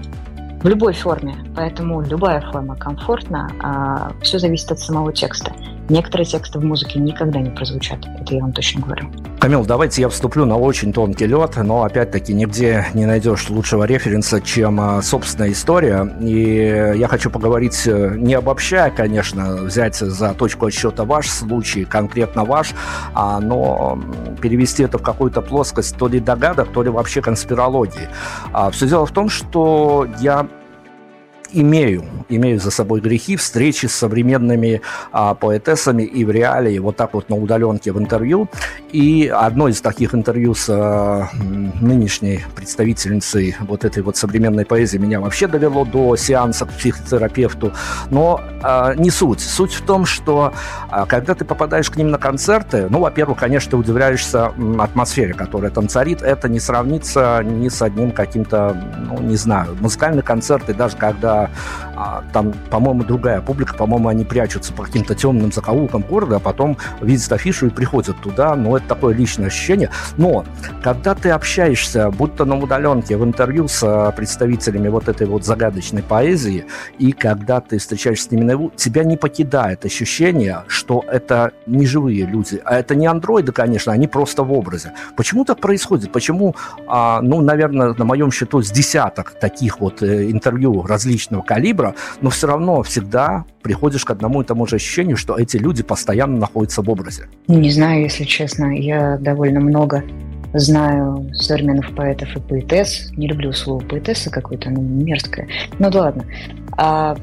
[0.62, 1.36] В любой форме.
[1.56, 3.50] Поэтому любая форма комфортна.
[3.62, 5.54] А все зависит от самого текста.
[5.90, 9.10] Некоторые тексты в музыке никогда не прозвучат, это я вам точно говорю.
[9.40, 14.40] Камил, давайте я вступлю на очень тонкий лед, но опять-таки нигде не найдешь лучшего референса,
[14.40, 16.10] чем а, собственная история.
[16.22, 22.46] И я хочу поговорить, э, не обобщая, конечно, взять за точку отсчета ваш случай, конкретно
[22.46, 22.74] ваш,
[23.14, 24.00] а, но
[24.42, 28.08] перевести это в какую-то плоскость то ли догадок, то ли вообще конспирологии.
[28.54, 30.48] А, все дело в том, что я
[31.54, 37.14] имею, имею за собой грехи встречи с современными а, поэтессами и в реалии, вот так
[37.14, 38.50] вот на удаленке в интервью.
[38.92, 41.30] И одно из таких интервью с а,
[41.82, 47.74] нынешней представительницей вот этой вот современной поэзии меня вообще довело до сеанса к психотерапевту.
[48.10, 49.40] Но а, не суть.
[49.40, 50.54] Суть в том, что
[50.90, 55.72] а, когда ты попадаешь к ним на концерты, ну, во-первых, конечно, ты удивляешься атмосфере, которая
[55.72, 56.22] там царит.
[56.22, 58.76] Это не сравнится ни с одним каким-то,
[59.10, 61.43] ну, не знаю, музыкальные концерты, даже когда
[61.96, 66.78] а, там, по-моему, другая публика, по-моему, они прячутся по каким-то темным закоулкам города, а потом
[67.02, 69.90] видят афишу и приходят туда, но это такое личное ощущение.
[70.18, 70.46] Но
[70.84, 76.04] когда ты общаешься, будто на удаленке, в интервью с а, представителями вот этой вот загадочной
[76.04, 76.66] поэзии,
[77.00, 82.26] и когда ты встречаешься с ними наяву, тебя не покидает ощущение, что это не живые
[82.26, 84.94] люди, а это не андроиды, конечно, они просто в образе.
[85.16, 86.12] Почему так происходит?
[86.12, 86.56] Почему,
[86.88, 91.96] а, ну, наверное, на моем счету с десяток таких вот э, интервью различных различного калибра,
[92.22, 96.38] но все равно всегда приходишь к одному и тому же ощущению, что эти люди постоянно
[96.38, 97.28] находятся в образе.
[97.48, 98.76] Не знаю, если честно.
[98.78, 100.04] Я довольно много
[100.54, 103.12] знаю современных поэтов и поэтесс.
[103.18, 105.48] Не люблю слово поэтесса какое-то, оно мерзкое.
[105.80, 106.24] Ну да ладно.
[106.78, 107.16] А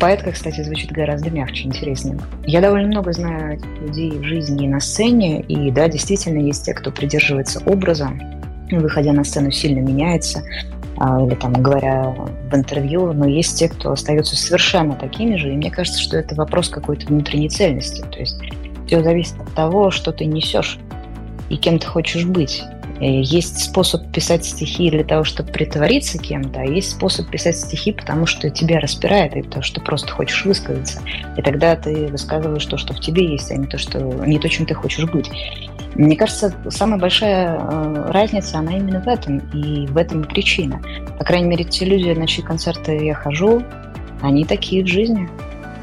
[0.00, 2.18] поэтка, кстати, звучит гораздо мягче, интереснее.
[2.44, 6.74] Я довольно много знаю людей в жизни и на сцене, и да, действительно есть те,
[6.74, 8.10] кто придерживается образа,
[8.70, 10.42] выходя на сцену, сильно меняется.
[11.00, 12.14] А, или там говоря
[12.50, 16.34] в интервью, но есть те, кто остаются совершенно такими же, и мне кажется, что это
[16.34, 18.04] вопрос какой-то внутренней цельности.
[18.10, 18.40] То есть
[18.86, 20.78] все зависит от того, что ты несешь
[21.50, 22.62] и кем ты хочешь быть.
[23.00, 28.26] Есть способ писать стихи для того, чтобы притвориться кем-то, а есть способ писать стихи, потому
[28.26, 31.00] что тебя распирает, и потому что просто хочешь высказаться.
[31.36, 34.48] И тогда ты высказываешь то, что в тебе есть, а не то, что, не то
[34.48, 35.30] чем ты хочешь быть.
[35.94, 40.80] Мне кажется, самая большая э, разница, она именно в этом, и в этом причина.
[41.18, 43.62] По крайней мере, те люди, на чьи концерты я хожу,
[44.20, 45.28] они такие в жизни.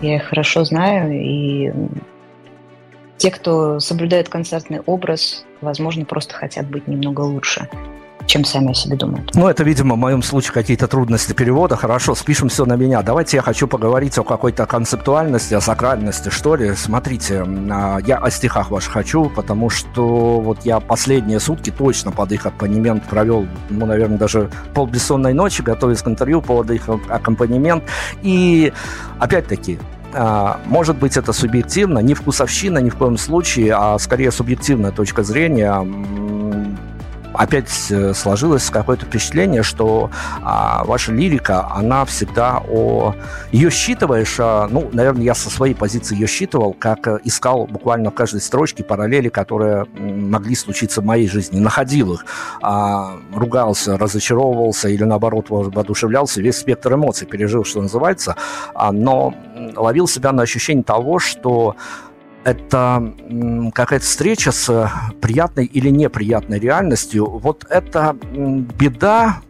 [0.01, 1.71] Я их хорошо знаю, и
[3.17, 7.67] те, кто соблюдает концертный образ, возможно, просто хотят быть немного лучше
[8.27, 9.31] чем сами о себе думают.
[9.35, 11.75] Ну, это, видимо, в моем случае какие-то трудности перевода.
[11.75, 13.01] Хорошо, спишем все на меня.
[13.01, 16.73] Давайте я хочу поговорить о какой-то концептуальности, о сакральности, что ли.
[16.75, 22.31] Смотрите, а, я о стихах ваших хочу, потому что вот я последние сутки точно под
[22.31, 27.83] их аккомпанемент провел, ну, наверное, даже полбессонной ночи, готовясь к интервью под их аккомпанемент.
[28.21, 28.73] И,
[29.19, 29.79] опять-таки,
[30.65, 35.73] может быть, это субъективно, не вкусовщина ни в коем случае, а скорее субъективная точка зрения
[37.37, 40.09] опять э, сложилось какое-то впечатление, что
[40.41, 43.15] а, ваша лирика, она всегда о...
[43.51, 48.11] Ее считываешь, а, ну, наверное, я со своей позиции ее считывал, как э, искал буквально
[48.11, 51.59] в каждой строчке параллели, которые могли случиться в моей жизни.
[51.59, 52.25] Находил их,
[52.61, 58.35] а, ругался, разочаровывался или, наоборот, воодушевлялся, весь спектр эмоций пережил, что называется,
[58.73, 59.33] а, но
[59.75, 61.75] ловил себя на ощущение того, что
[62.45, 63.11] это
[63.73, 67.25] какая-то встреча с приятной или неприятной реальностью.
[67.25, 68.15] Вот это
[68.79, 69.41] беда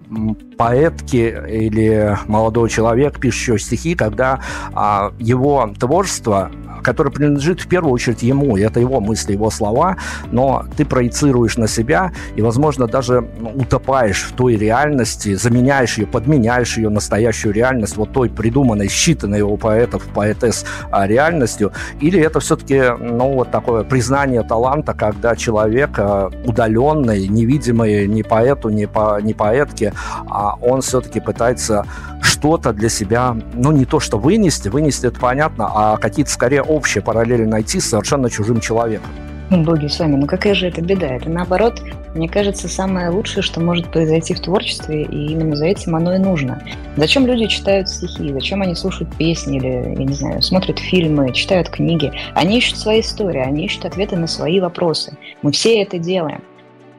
[0.58, 4.40] поэтки или молодого человека, пишущего стихи, когда
[4.74, 6.52] а, его творчество
[6.86, 9.98] который принадлежит в первую очередь ему, это его мысли, его слова,
[10.32, 16.78] но ты проецируешь на себя и, возможно, даже утопаешь в той реальности, заменяешь ее, подменяешь
[16.78, 22.82] ее настоящую реальность вот той придуманной, считанной у поэтов, поэтесс а, реальностью, или это все-таки,
[23.00, 29.34] ну, вот такое признание таланта, когда человек а, удаленный, невидимый ни поэту, ни, по, ни
[29.34, 29.94] поэтке,
[30.30, 31.86] а он все-таки пытается
[32.26, 37.02] что-то для себя, ну, не то что вынести, вынести это понятно, а какие-то скорее общие
[37.02, 39.10] параллели найти с совершенно чужим человеком.
[39.52, 41.06] Ну, боги с вами, ну какая же это беда?
[41.06, 41.80] Это наоборот,
[42.16, 46.18] мне кажется, самое лучшее, что может произойти в творчестве, и именно за этим оно и
[46.18, 46.64] нужно.
[46.98, 51.70] Зачем люди читают стихи, зачем они слушают песни или, я не знаю, смотрят фильмы, читают
[51.70, 52.12] книги?
[52.34, 55.16] Они ищут свои истории, они ищут ответы на свои вопросы.
[55.44, 56.42] Мы все это делаем.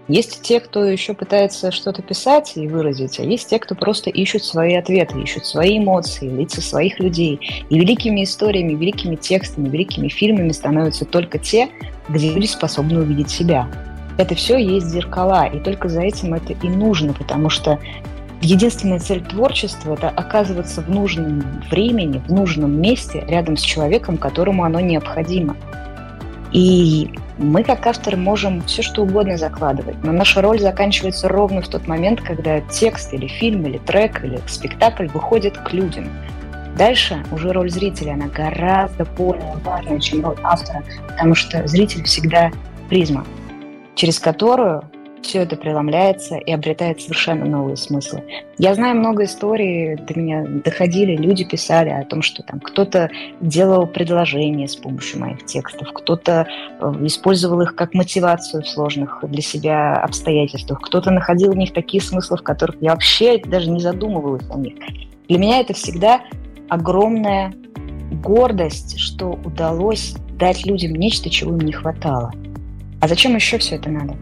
[0.09, 4.45] Есть те, кто еще пытается что-то писать и выразить, а есть те, кто просто ищут
[4.45, 7.41] свои ответы, ищут свои эмоции, лица своих людей.
[7.69, 11.71] И великими историями, великими текстами, великими фильмами становятся только те,
[12.09, 13.69] где люди способны увидеть себя.
[14.17, 17.81] Это все есть зеркала, и только за этим это и нужно, потому что
[18.41, 24.63] единственная цель творчества– это оказываться в нужном времени, в нужном месте, рядом с человеком, которому
[24.63, 25.57] оно необходимо.
[26.53, 31.69] И мы, как авторы, можем все что угодно закладывать, но наша роль заканчивается ровно в
[31.69, 36.09] тот момент, когда текст или фильм, или трек, или спектакль выходит к людям.
[36.77, 42.51] Дальше уже роль зрителя, она гораздо более важная, чем роль автора, потому что зритель всегда
[42.89, 43.27] призма,
[43.95, 44.83] через которую
[45.23, 48.23] все это преломляется и обретает совершенно новые смыслы.
[48.59, 53.87] Я знаю много историй, до меня доходили, люди писали о том, что там кто-то делал
[53.87, 56.47] предложения с помощью моих текстов, кто-то
[56.81, 62.03] э, использовал их как мотивацию в сложных для себя обстоятельствах, кто-то находил в них такие
[62.03, 64.75] смыслы, в которых я вообще даже не задумывалась о них.
[65.29, 66.21] Для меня это всегда
[66.69, 67.53] огромная
[68.23, 72.33] гордость, что удалось дать людям нечто, чего им не хватало.
[73.01, 74.15] А зачем еще все это надо?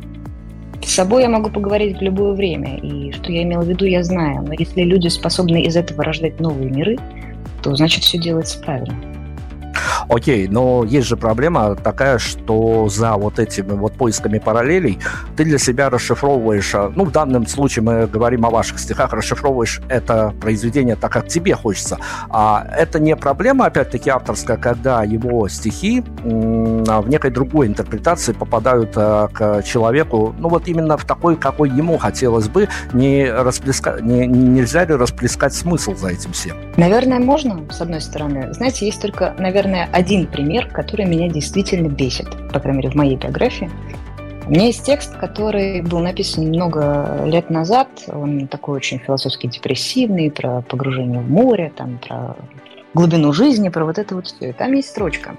[0.85, 4.05] С собой я могу поговорить в любое время, и что я имела в виду, я
[4.05, 4.43] знаю.
[4.43, 6.99] Но если люди способны из этого рождать новые миры,
[7.63, 8.95] то значит все делается правильно.
[10.09, 14.99] Окей, но есть же проблема такая, что за вот этими вот поисками параллелей
[15.37, 19.81] ты для себя расшифровываешь, а, ну, в данном случае мы говорим о ваших стихах, расшифровываешь
[19.89, 21.99] это произведение так, как тебе хочется.
[22.31, 28.93] А это не проблема, опять-таки, авторская, когда его стихи а, в некой другой интерпретации попадают
[28.97, 33.99] а, к человеку, ну, вот именно в такой, какой ему хотелось бы, не расплеска...
[34.01, 36.57] не, нельзя ли расплескать смысл за этим всем?
[36.77, 38.53] Наверное, можно, с одной стороны.
[38.53, 43.17] Знаете, есть только, наверное, один пример, который меня действительно бесит, по крайней мере, в моей
[43.17, 43.71] биографии.
[44.47, 47.89] У меня есть текст, который был написан много лет назад.
[48.09, 52.37] Он такой очень философски депрессивный, про погружение в море, там, про
[52.93, 54.51] глубину жизни, про вот это вот все.
[54.51, 55.37] И там есть строчка.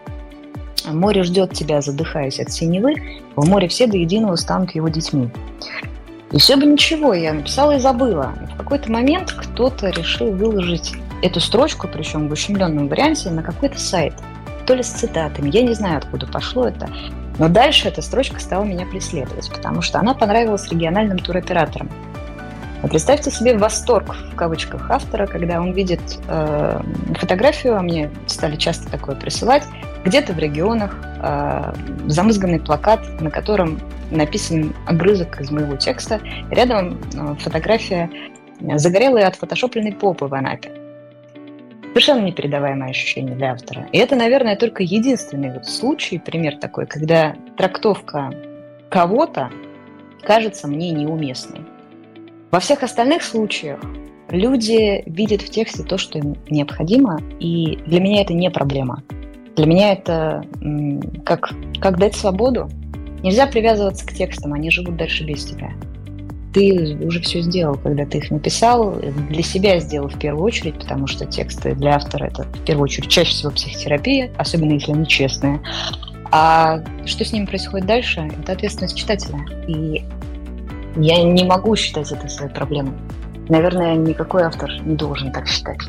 [0.86, 2.96] «Море ждет тебя, задыхаясь от синевы,
[3.36, 5.30] в море все до единого станут его детьми».
[6.32, 8.34] И все бы ничего, я написала и забыла.
[8.54, 14.14] в какой-то момент кто-то решил выложить эту строчку, причем в ущемленном варианте, на какой-то сайт–
[14.66, 15.50] то ли с цитатами.
[15.50, 16.90] Я не знаю, откуда пошло это.
[17.38, 21.90] Но дальше эта строчка стала меня преследовать, потому что она понравилась региональным туроператорам.
[22.84, 26.82] Представьте себе восторг, в кавычках, автора, когда он видит э,
[27.16, 29.64] фотографию, а мне стали часто такое присылать,
[30.04, 31.74] где-то в регионах э,
[32.06, 33.80] замызганный плакат, на котором
[34.12, 36.20] написан огрызок из моего текста.
[36.52, 38.10] Рядом э, фотография
[38.76, 40.85] загорелой от фотошопленной попы в Анапе.
[41.96, 43.88] Совершенно непередаваемое ощущение для автора.
[43.94, 48.34] И это, наверное, только единственный вот случай, пример такой, когда трактовка
[48.90, 49.50] кого-то
[50.22, 51.62] кажется мне неуместной.
[52.52, 53.80] Во всех остальных случаях
[54.28, 59.02] люди видят в тексте то, что им необходимо, и для меня это не проблема.
[59.56, 60.46] Для меня это
[61.26, 62.68] как, как дать свободу.
[63.24, 65.72] Нельзя привязываться к текстам, они живут дальше без тебя
[66.56, 68.96] ты уже все сделал, когда ты их написал,
[69.30, 73.10] для себя сделал в первую очередь, потому что тексты для автора это в первую очередь
[73.10, 75.60] чаще всего психотерапия, особенно если они честные.
[76.32, 79.38] А что с ними происходит дальше, это ответственность читателя.
[79.68, 80.06] И
[80.96, 82.94] Я не могу считать это своей проблемой.
[83.50, 85.80] Наверное, никакой автор не должен так считать.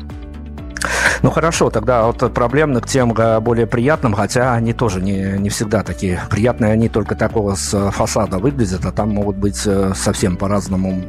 [1.21, 5.83] Ну хорошо, тогда от проблемных тем к более приятным, хотя они тоже не, не всегда
[5.83, 11.03] такие приятные, они только такого с фасада выглядят, а там могут быть э, совсем по-разному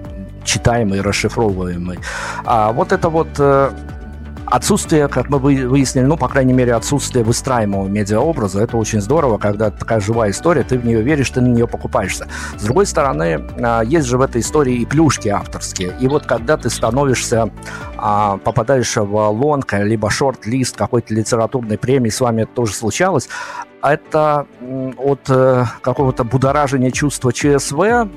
[0.45, 2.01] читаемые, расшифровываемые.
[2.45, 3.71] А вот это вот э,
[4.51, 9.71] отсутствие, как мы выяснили, ну, по крайней мере, отсутствие выстраиваемого медиаобраза, это очень здорово, когда
[9.71, 12.29] такая живая история, ты в нее веришь, ты на нее покупаешься.
[12.57, 15.95] С другой стороны, а, есть же в этой истории и плюшки авторские.
[16.01, 17.51] И вот когда ты становишься,
[17.97, 23.29] а, попадаешь в лонг, либо шорт-лист какой-то литературной премии, с вами это тоже случалось,
[23.83, 24.47] это
[24.97, 28.09] от э, какого-то будоражения чувства ЧСВ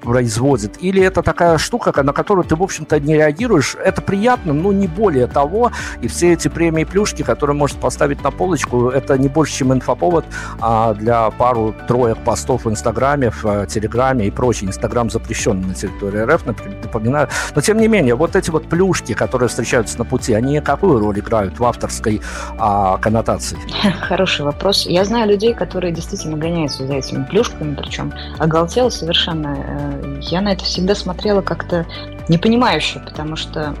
[0.00, 3.76] производит, или это такая штука, на которую ты, в общем-то, не реагируешь.
[3.82, 5.72] Это приятно, но не более того.
[6.00, 10.24] И все эти премии плюшки, которые можно поставить на полочку, это не больше, чем инфоповод
[10.60, 14.68] а для пару-троек постов в Инстаграме, в э, Телеграме и прочее.
[14.68, 17.28] Инстаграм запрещен на территории РФ, напоминаю.
[17.54, 21.18] Но, тем не менее, вот эти вот плюшки, которые встречаются на пути, они какую роль
[21.18, 22.20] играют в авторской
[22.58, 23.58] а, коннотации?
[24.00, 24.86] Хороший вопрос.
[24.86, 29.87] Я знаю людей, которые действительно гоняются за этими плюшками, причем оголтело совершенно э,
[30.22, 31.86] я на это всегда смотрела как-то
[32.28, 33.74] непонимающе, потому что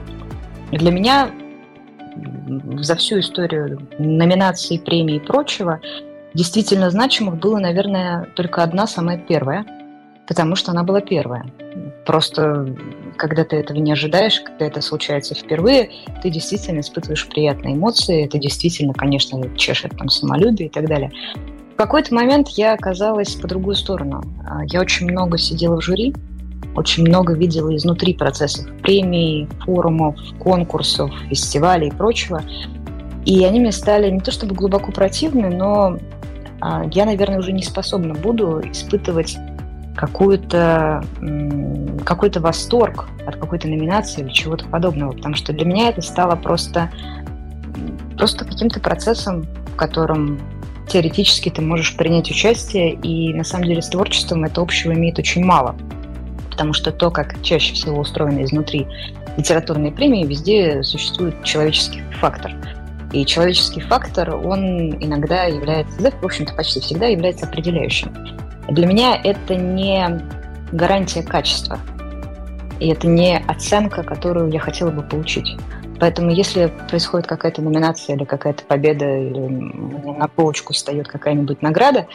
[0.70, 1.30] для меня
[2.80, 5.80] за всю историю номинаций, премий и прочего
[6.34, 9.64] действительно значимых было, наверное, только одна, самая первая,
[10.26, 11.46] потому что она была первая.
[12.06, 12.74] Просто
[13.16, 15.90] когда ты этого не ожидаешь, когда это случается впервые,
[16.22, 21.10] ты действительно испытываешь приятные эмоции, это действительно, конечно, чешет там самолюбие и так далее
[21.78, 24.22] какой-то момент я оказалась по другую сторону.
[24.44, 26.12] А, я очень много сидела в жюри,
[26.74, 32.42] очень много видела изнутри процессов премий, форумов, конкурсов, фестивалей и прочего.
[33.24, 35.98] И они мне стали не то чтобы глубоко противны, но
[36.60, 39.36] а, я, наверное, уже не способна буду испытывать
[39.94, 41.04] какую-то,
[42.04, 46.90] какой-то восторг от какой-то номинации или чего-то подобного, потому что для меня это стало просто,
[48.16, 50.40] просто каким-то процессом, в котором
[50.88, 55.44] теоретически ты можешь принять участие, и на самом деле с творчеством это общего имеет очень
[55.44, 55.76] мало.
[56.50, 58.86] Потому что то, как чаще всего устроены изнутри
[59.36, 62.52] литературные премии, везде существует человеческий фактор.
[63.12, 68.12] И человеческий фактор, он иногда является, да, в общем-то, почти всегда является определяющим.
[68.68, 70.20] Для меня это не
[70.72, 71.78] гарантия качества.
[72.80, 75.56] И это не оценка, которую я хотела бы получить.
[76.00, 79.40] Поэтому если происходит какая-то номинация или какая-то победа, или
[80.18, 82.06] на полочку встает какая-нибудь награда,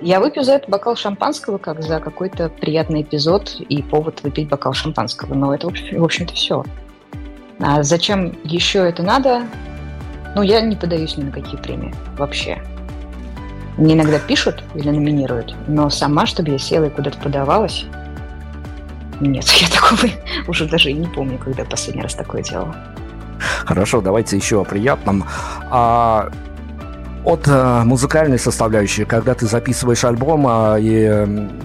[0.00, 4.72] я выпью за это бокал шампанского, как за какой-то приятный эпизод и повод выпить бокал
[4.72, 5.34] шампанского.
[5.34, 6.64] Но это, в общем-то, все.
[7.60, 9.42] А зачем еще это надо?
[10.34, 12.60] Ну, я не подаюсь ни на какие премии вообще.
[13.76, 17.86] Мне иногда пишут или номинируют, но сама, чтобы я села и куда-то подавалась,
[19.20, 20.10] нет, я такого
[20.48, 22.74] уже даже и не помню, когда последний раз такое делала.
[23.64, 25.24] Хорошо, давайте еще о приятном.
[25.70, 26.30] А,
[27.24, 31.08] от э, музыкальной составляющей, когда ты записываешь альбом, э, и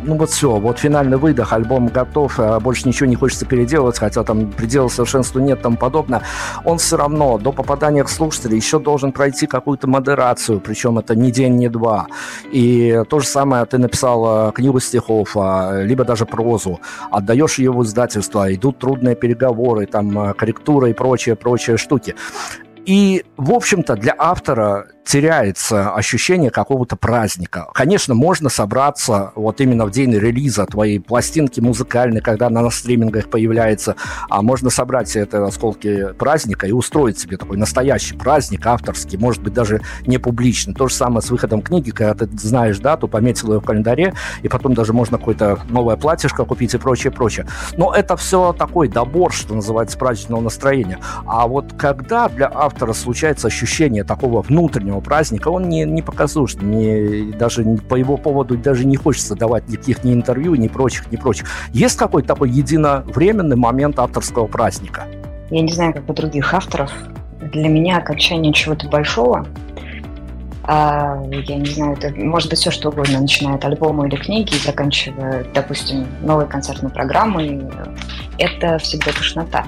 [0.03, 4.23] ну вот все, вот финальный выдох, альбом готов, э, больше ничего не хочется переделывать, хотя
[4.23, 6.21] там предела совершенству нет, тому подобное,
[6.63, 11.31] он все равно до попадания к слушателю еще должен пройти какую-то модерацию, причем это не
[11.31, 12.07] день, не два.
[12.51, 16.79] И то же самое, ты написал э, книгу стихов, э, либо даже прозу,
[17.09, 22.15] отдаешь ее в издательство, идут трудные переговоры, там э, корректура и прочие, прочие штуки.
[22.85, 27.67] И, в общем-то, для автора теряется ощущение какого-то праздника.
[27.73, 33.29] Конечно, можно собраться вот именно в день релиза твоей пластинки музыкальной, когда она на стримингах
[33.29, 33.95] появляется,
[34.29, 39.41] а можно собрать все это осколки праздника и устроить себе такой настоящий праздник авторский, может
[39.41, 40.73] быть, даже не публичный.
[40.73, 44.49] То же самое с выходом книги, когда ты знаешь дату, пометил ее в календаре, и
[44.49, 47.47] потом даже можно какое-то новое платьишко купить и прочее, прочее.
[47.77, 50.99] Но это все такой добор, что называется, праздничного настроения.
[51.25, 56.65] А вот когда для автора случается ощущение такого внутреннего праздничного праздника, он не, не показушный,
[56.65, 61.17] не, даже по его поводу даже не хочется давать никаких ни интервью, ни прочих, ни
[61.17, 61.47] прочих.
[61.73, 65.05] Есть какой-то такой единовременный момент авторского праздника?
[65.49, 66.91] Я не знаю, как у других авторов.
[67.53, 69.45] Для меня окончание чего-то большого
[70.69, 74.53] а, я не знаю, это может быть все что угодно, начиная от альбома или книги
[74.53, 77.61] и заканчивая, допустим, новой концертной программой,
[78.37, 79.63] это всегда тошнота.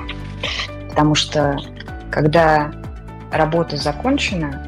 [0.89, 1.57] Потому что
[2.11, 2.69] когда
[3.31, 4.61] работа закончена,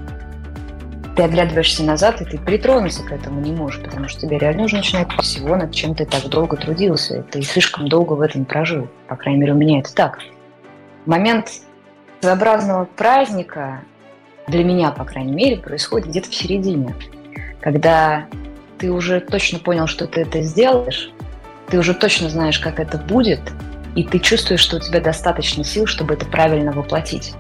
[1.16, 4.78] ты оглядываешься назад, и ты притронуться к этому не можешь, потому что тебе реально уже
[4.78, 8.88] начинает всего, над чем ты так долго трудился, и ты слишком долго в этом прожил.
[9.08, 10.20] По крайней мере, у меня это так.
[11.06, 11.52] Момент
[12.22, 13.82] своеобразного праздника
[14.48, 16.96] для меня, по крайней мере, происходит где-то в середине,
[17.60, 18.28] когда
[18.78, 21.12] ты уже точно понял, что ты это сделаешь,
[21.70, 23.42] ты уже точно знаешь, как это будет,
[23.96, 27.34] и ты чувствуешь, что у тебя достаточно сил, чтобы это правильно воплотить.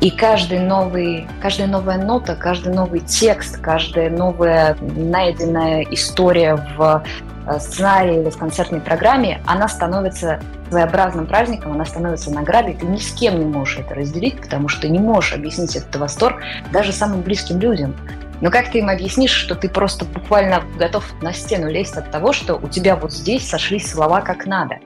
[0.00, 7.02] И каждый новый, каждая новая нота, каждый новый текст, каждая новая найденная история в
[7.46, 12.74] э, сценарии или в концертной программе, она становится своеобразным праздником, она становится наградой.
[12.74, 16.42] Ты ни с кем не можешь это разделить, потому что не можешь объяснить этот восторг
[16.72, 17.96] даже самым близким людям.
[18.42, 22.34] Но как ты им объяснишь, что ты просто буквально готов на стену лезть от того,
[22.34, 24.76] что у тебя вот здесь сошлись слова как надо?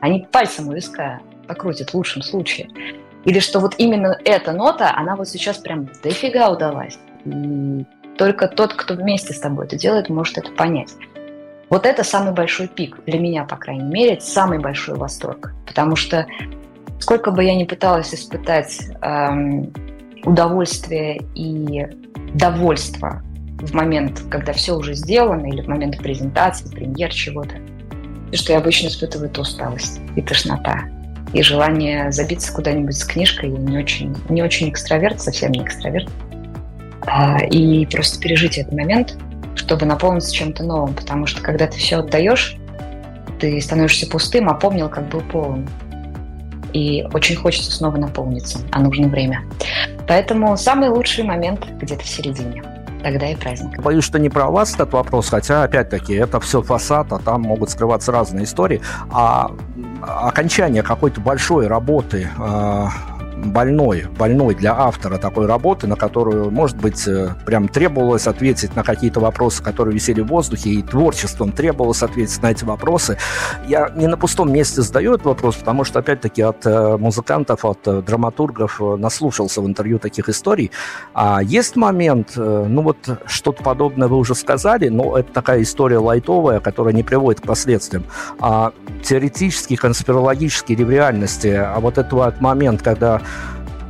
[0.00, 2.68] Они пальцем у виска покрутят в лучшем случае.
[3.24, 6.98] Или что вот именно эта нота, она вот сейчас прям дофига удалась.
[7.24, 7.84] И
[8.18, 10.92] только тот, кто вместе с тобой это делает, может это понять.
[11.70, 15.52] Вот это самый большой пик, для меня, по крайней мере, самый большой восторг.
[15.66, 16.26] Потому что
[17.00, 19.72] сколько бы я ни пыталась испытать эм,
[20.24, 21.86] удовольствие и
[22.34, 23.22] довольство
[23.58, 27.56] в момент, когда все уже сделано, или в момент презентации, премьер чего-то,
[28.32, 30.84] что я обычно испытываю это усталость и тошнота
[31.34, 33.50] и желание забиться куда-нибудь с книжкой.
[33.50, 36.08] Не очень, не очень экстраверт, совсем не экстраверт.
[37.06, 39.18] А, и просто пережить этот момент,
[39.56, 40.94] чтобы наполниться чем-то новым.
[40.94, 42.56] Потому что когда ты все отдаешь,
[43.40, 45.68] ты становишься пустым, а помнил, как был полон.
[46.72, 49.42] И очень хочется снова наполниться, а нужно время.
[50.06, 52.62] Поэтому самый лучший момент где-то в середине
[53.04, 53.80] тогда и праздник.
[53.80, 57.70] Боюсь, что не про вас этот вопрос, хотя, опять-таки, это все фасад, а там могут
[57.70, 58.80] скрываться разные истории.
[59.12, 59.50] А
[60.02, 62.88] окончание какой-то большой работы а,
[63.52, 68.82] больной, больной для автора такой работы, на которую, может быть, э, прям требовалось ответить на
[68.82, 73.18] какие-то вопросы, которые висели в воздухе, и творчеством требовалось ответить на эти вопросы.
[73.66, 77.86] Я не на пустом месте задаю этот вопрос, потому что, опять-таки, от э, музыкантов, от
[77.86, 80.70] э, драматургов наслушался в интервью таких историй.
[81.14, 86.60] А есть момент, ну вот что-то подобное вы уже сказали, но это такая история лайтовая,
[86.60, 88.04] которая не приводит к последствиям.
[88.40, 88.72] А
[89.02, 93.22] теоретически, конспирологически или в реальности, а вот этот вот момент, когда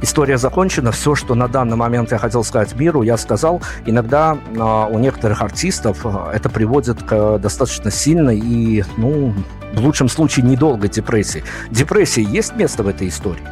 [0.05, 0.93] история закончена.
[0.93, 3.61] Все, что на данный момент я хотел сказать миру, я сказал.
[3.87, 9.35] Иногда э, у некоторых артистов а, это приводит к достаточно сильной и, ну,
[9.73, 11.43] в лучшем случае, недолгой депрессии.
[11.71, 13.43] Депрессии есть место в этой истории?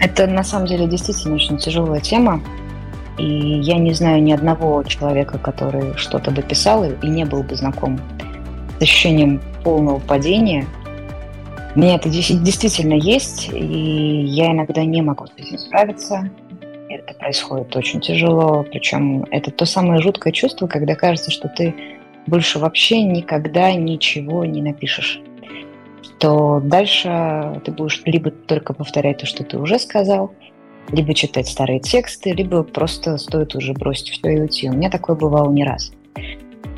[0.00, 2.42] Это на самом деле действительно очень тяжелая тема.
[3.18, 7.54] И я не знаю ни одного человека, который что-то бы писал и не был бы
[7.54, 8.00] знаком
[8.78, 10.66] с ощущением полного падения–
[11.74, 16.30] нет, это действительно есть, и я иногда не могу с этим справиться.
[16.88, 21.74] Это происходит очень тяжело, причем это то самое жуткое чувство, когда кажется, что ты
[22.26, 25.20] больше вообще никогда ничего не напишешь.
[26.18, 30.32] То дальше ты будешь либо только повторять то, что ты уже сказал,
[30.90, 34.68] либо читать старые тексты, либо просто стоит уже бросить все и уйти.
[34.68, 35.92] У меня такое бывало не раз.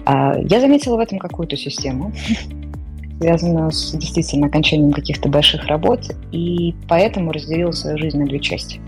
[0.07, 2.13] А, я заметила в этом какую-то систему,
[3.25, 6.01] связано с действительно окончанием каких-то больших работ,
[6.31, 8.81] и поэтому разделила свою жизнь на две части.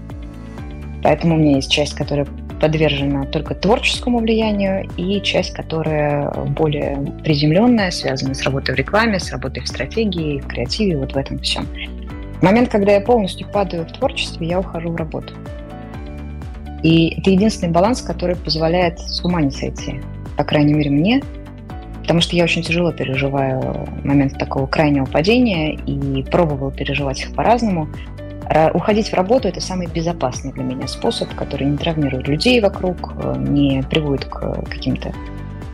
[1.02, 2.26] Поэтому у меня есть часть, которая
[2.60, 9.30] подвержена только творческому влиянию, и часть, которая более приземленная, связана с работой в рекламе, с
[9.30, 11.66] работой в стратегии, в креативе, вот в этом всем.
[12.38, 15.32] В момент, когда я полностью падаю в творчестве, я ухожу в работу.
[16.82, 20.02] И это единственный баланс, который позволяет с ума не сойти.
[20.36, 21.22] По крайней мере, мне
[22.06, 27.88] потому что я очень тяжело переживаю момент такого крайнего падения и пробовала переживать их по-разному.
[28.74, 33.34] Уходить в работу– это самый безопасный для меня способ, который не травмирует людей вокруг, э,
[33.38, 35.12] не приводит к каким-то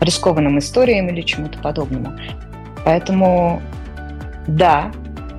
[0.01, 2.17] рискованным историям или чему-то подобному.
[2.83, 3.61] Поэтому
[4.47, 4.91] да,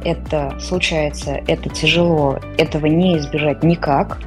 [0.05, 4.21] это случается, это тяжело, этого не избежать никак,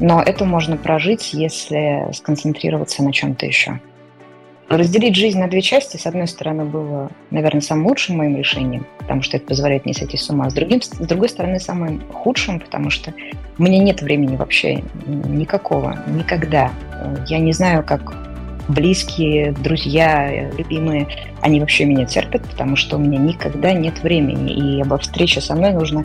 [0.00, 3.78] но это можно прожить, если сконцентрироваться на чем-то еще.
[4.68, 9.22] Разделить жизнь на две части, с одной стороны, было, наверное, самым лучшим моим решением, потому
[9.22, 10.48] что это позволяет не сойти с ума.
[10.48, 13.12] С, другим, с другой стороны, самым худшим, потому что
[13.58, 16.72] у меня нет времени вообще никакого, никогда.
[17.26, 18.14] Я не знаю, как
[18.68, 21.08] близкие, друзья, любимые,
[21.42, 24.78] они вообще меня терпят, потому что у меня никогда нет времени.
[24.78, 26.04] И обо встрече со мной нужно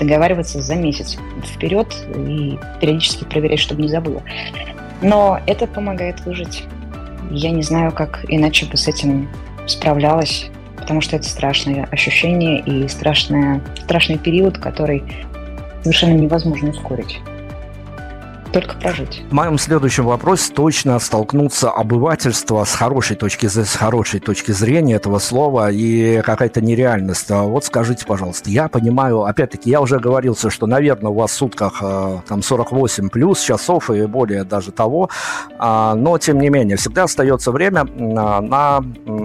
[0.00, 4.22] договариваться за месяц вперед и периодически проверять, чтобы не забыла.
[5.00, 6.64] Но это помогает выжить.
[7.30, 9.28] Я не знаю, как иначе бы с этим
[9.66, 15.04] справлялась, потому что это страшное ощущение и страшное, страшный период, который
[15.82, 17.20] совершенно невозможно ускорить.
[18.52, 19.22] Только прожить.
[19.30, 25.18] В моем следующем вопросе точно столкнуться обывательство с хорошей точки, с хорошей точки зрения этого
[25.18, 27.30] слова и какая-то нереальность.
[27.30, 31.34] А вот скажите, пожалуйста, я понимаю, опять-таки, я уже говорил, что, наверное, у вас в
[31.34, 35.10] сутках э, там 48 плюс часов и более даже того,
[35.58, 38.82] а, но, тем не менее, всегда остается время на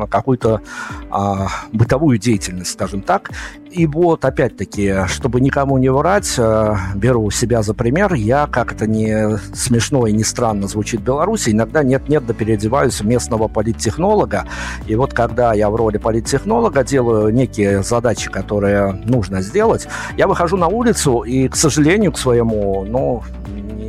[0.09, 0.61] какую-то
[1.09, 3.31] а, бытовую деятельность, скажем так.
[3.75, 9.37] И вот, опять-таки, чтобы никому не врать, э, беру себя за пример, я как-то не
[9.53, 14.45] смешно и не странно звучит в Беларуси, иногда нет-нет, да переодеваюсь местного политтехнолога,
[14.87, 20.55] и вот когда я в роли политтехнолога делаю некие задачи, которые нужно сделать, я выхожу
[20.55, 23.23] на улицу, и, к сожалению, к своему, ну,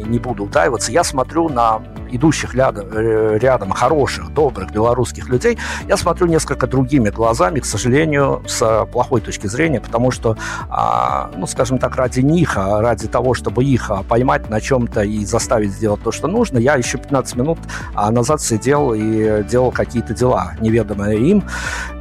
[0.07, 1.81] не буду утаиваться, я смотрю на
[2.11, 5.59] идущих рядом, э, рядом хороших, добрых белорусских людей,
[5.89, 10.37] я смотрю несколько другими глазами, к сожалению, с плохой точки зрения, потому что,
[10.69, 15.03] а, ну, скажем так, ради них, а ради того, чтобы их а, поймать на чем-то
[15.03, 17.59] и заставить сделать то, что нужно, я еще 15 минут
[17.95, 21.45] назад сидел и делал какие-то дела, неведомые им.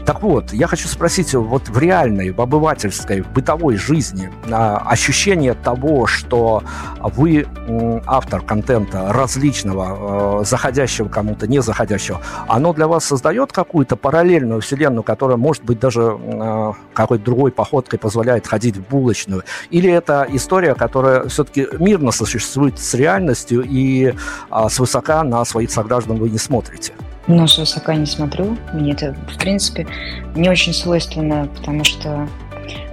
[0.05, 6.05] Так вот, я хочу спросить, вот в реальной, в обывательской, в бытовой жизни ощущение того,
[6.05, 6.61] что
[7.01, 7.47] вы
[8.05, 15.38] автор контента различного, заходящего кому-то, не заходящего, оно для вас создает какую-то параллельную вселенную, которая,
[15.38, 16.15] может быть, даже
[16.93, 19.43] какой-то другой походкой позволяет ходить в булочную?
[19.72, 24.13] Или это история, которая все-таки мирно существует с реальностью и
[24.49, 26.93] а, свысока на своих сограждан вы не смотрите?
[27.28, 28.55] Но с высока не смотрю.
[28.74, 29.88] Мне это, в принципе,
[30.36, 32.28] не очень свойственно, потому что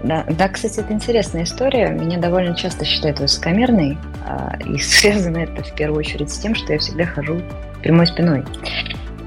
[0.02, 1.90] да, да, кстати, это интересная история.
[1.90, 6.72] Меня довольно часто считают высокомерной, а, и связано это в первую очередь с тем, что
[6.72, 7.42] я всегда хожу
[7.82, 8.44] прямой спиной.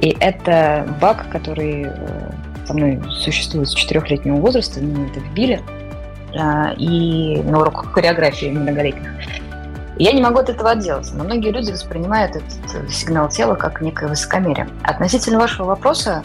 [0.01, 2.31] И это баг, который э,
[2.65, 5.61] со мной существует с четырехлетнего возраста, меня это вбили,
[6.37, 9.09] а, и на уроках хореографии многолетних.
[9.97, 14.09] я не могу от этого отделаться, но многие люди воспринимают этот сигнал тела как некое
[14.09, 14.67] высокомерие.
[14.83, 16.23] Относительно вашего вопроса,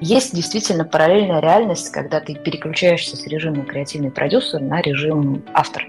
[0.00, 5.88] есть действительно параллельная реальность, когда ты переключаешься с режима креативный продюсер на режим автор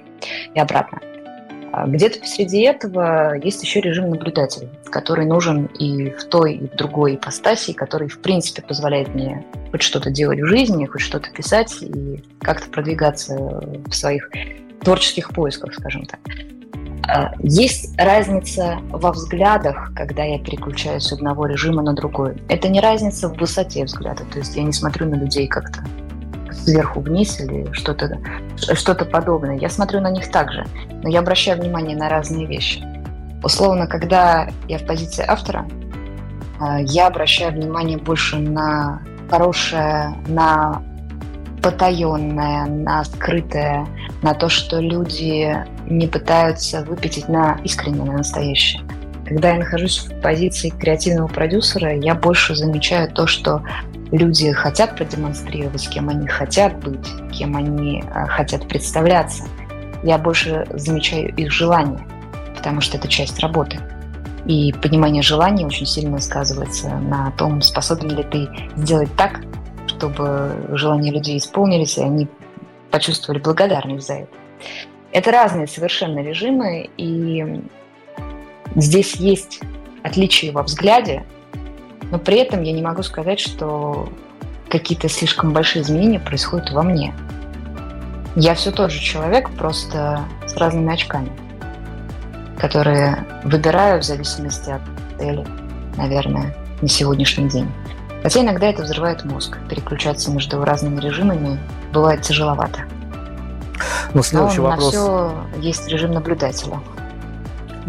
[0.56, 1.00] и обратно.
[1.72, 6.76] А где-то посреди этого есть еще режим наблюдателя, который нужен и в той, и в
[6.76, 11.76] другой ипостаси, который, в принципе, позволяет мне хоть что-то делать в жизни, хоть что-то писать
[11.82, 14.30] и как-то продвигаться в своих
[14.82, 16.20] творческих поисках, скажем так.
[17.08, 22.38] А, есть разница во взглядах, когда я переключаюсь с одного режима на другой.
[22.50, 25.84] Это не разница в высоте взгляда, то есть я не смотрю на людей как-то
[26.52, 28.20] сверху вниз или что-то
[28.58, 29.58] что подобное.
[29.58, 30.66] Я смотрю на них также,
[31.04, 32.84] но я обращаю внимание на разные вещи.
[33.43, 35.66] Условно, когда я в позиции автора,
[36.60, 40.82] а, я обращаю внимание больше на хорошее, на
[41.62, 43.88] потаенное, на скрытое,
[44.22, 48.82] на то, что люди не пытаются выпятить на искреннее, на настоящее.
[49.30, 53.64] Когда я нахожусь в позиции креативного продюсера, я больше замечаю то, что
[54.12, 59.44] люди хотят продемонстрировать, кем они хотят быть, кем они э, хотят представляться.
[60.02, 62.04] Я больше замечаю их желания,
[62.58, 63.80] потому что это часть работы.
[64.48, 69.42] И понимание желаний очень сильно сказывается на том, способен ли ты сделать так,
[69.86, 72.28] чтобы желания людей исполнились, и они
[72.90, 74.32] почувствовали благодарность за это.
[75.12, 77.62] Это разные совершенно режимы, и
[78.76, 79.62] здесь есть
[80.04, 81.26] отличия во взгляде,
[82.12, 84.10] но при этом я не могу сказать, что
[84.70, 87.14] какие-то слишком большие изменения происходят во мне.
[88.36, 91.32] Я все тот же человек, просто с разными очками,
[92.60, 94.82] которые выбираю в зависимости от
[95.18, 95.46] цели,
[95.98, 97.70] наверное, на сегодняшний день.
[98.22, 99.58] Хотя иногда это взрывает мозг.
[99.70, 101.60] Переключаться между разными режимами
[101.94, 102.82] бывает тяжеловато.
[104.14, 104.86] Но следующий Но вопрос...
[104.86, 106.80] на все есть режим наблюдателя.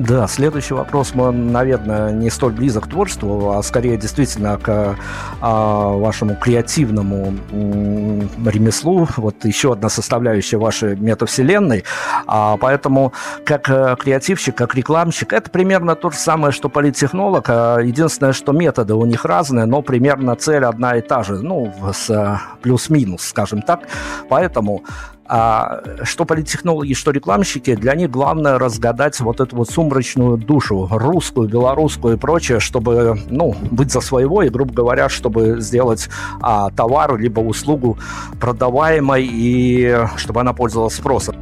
[0.00, 4.96] Да, следующий вопрос, он, наверное, не столь близок к творчеству, а скорее действительно к
[5.42, 9.06] а, вашему креативному ремеслу.
[9.18, 11.84] Вот еще одна составляющая вашей метавселенной.
[12.26, 13.12] А, поэтому
[13.44, 17.44] как э, креативщик, как рекламщик, это примерно то же самое, что политтехнолог.
[17.48, 21.42] А, единственное, что методы у них разные, но примерно цель одна и та же.
[21.42, 23.80] Ну, с э, плюс-минус, скажем так.
[24.30, 24.82] Поэтому
[25.32, 31.48] а что политтехнологи, что рекламщики, для них главное разгадать вот эту вот сумрачную душу, русскую,
[31.48, 36.08] белорусскую и прочее, чтобы, ну, быть за своего и, грубо говоря, чтобы сделать
[36.42, 37.96] а, товар либо услугу
[38.40, 41.36] продаваемой и чтобы она пользовалась спросом.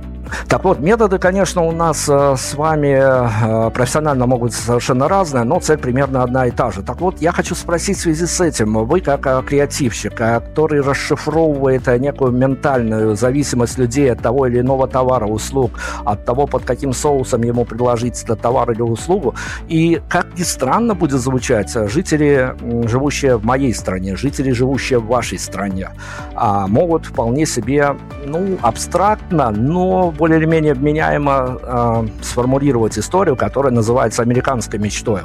[0.49, 5.61] Так вот, методы, конечно, у нас э, с вами э, профессионально могут совершенно разные, но
[5.61, 6.83] цель примерно одна и та же.
[6.83, 8.87] Так вот, я хочу спросить в связи с этим.
[8.87, 15.27] Вы, как э, креативщик, который расшифровывает некую ментальную зависимость людей от того или иного товара,
[15.27, 15.73] услуг,
[16.05, 19.35] от того, под каким соусом ему предложить этот товар или услугу,
[19.69, 22.55] и, как ни странно будет звучать, жители,
[22.89, 25.91] живущие в моей стране, жители, живущие в вашей стране,
[26.35, 33.73] а, могут вполне себе, ну, абстрактно, но более или менее вменяемо э, сформулировать историю, которая
[33.73, 35.23] называется американской мечтой.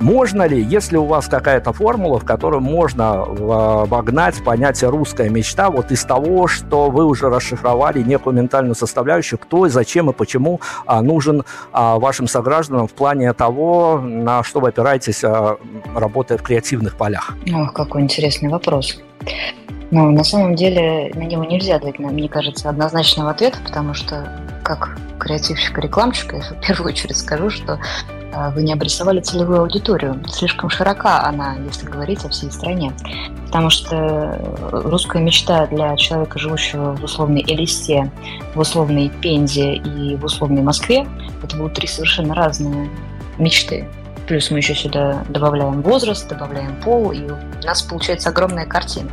[0.00, 5.92] Можно ли, если у вас какая-то формула, в которую можно вогнать понятие русская мечта вот
[5.92, 11.02] из того, что вы уже расшифровали некую ментальную составляющую, кто и зачем и почему а,
[11.02, 15.58] нужен а, вашим согражданам в плане того, на что вы опираетесь, а,
[15.94, 17.36] работая в креативных полях?
[17.54, 19.00] Ох, какой интересный вопрос.
[19.90, 24.32] Но на самом деле на него нельзя дать, мне кажется, однозначного ответа, потому что
[24.62, 27.78] как креативщик и рекламщик, я в первую очередь скажу, что
[28.32, 30.22] а, вы не обрисовали целевую аудиторию.
[30.28, 32.92] Слишком широка она, если говорить о всей стране.
[33.46, 34.38] Потому что
[34.70, 38.10] русская мечта для человека, живущего в условной Элисте,
[38.54, 41.06] в условной Пензе и в условной Москве,
[41.42, 42.88] это будут три совершенно разные
[43.38, 43.88] мечты.
[44.30, 49.10] Плюс мы еще сюда добавляем возраст, добавляем пол, и у нас получается огромная картина.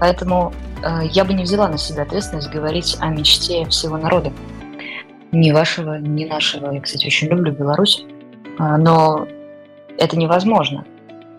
[0.00, 0.52] Поэтому
[0.82, 4.32] э, я бы не взяла на себя ответственность говорить о мечте всего народа.
[5.30, 6.72] Ни вашего, ни нашего.
[6.72, 8.04] Я, кстати, очень люблю Беларусь.
[8.58, 9.28] Э, но
[9.98, 10.84] это невозможно.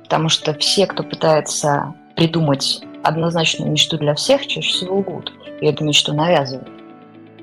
[0.03, 5.34] Потому что все, кто пытается придумать однозначную мечту для всех, чаще всего лгут.
[5.59, 6.69] И эту мечту навязывают.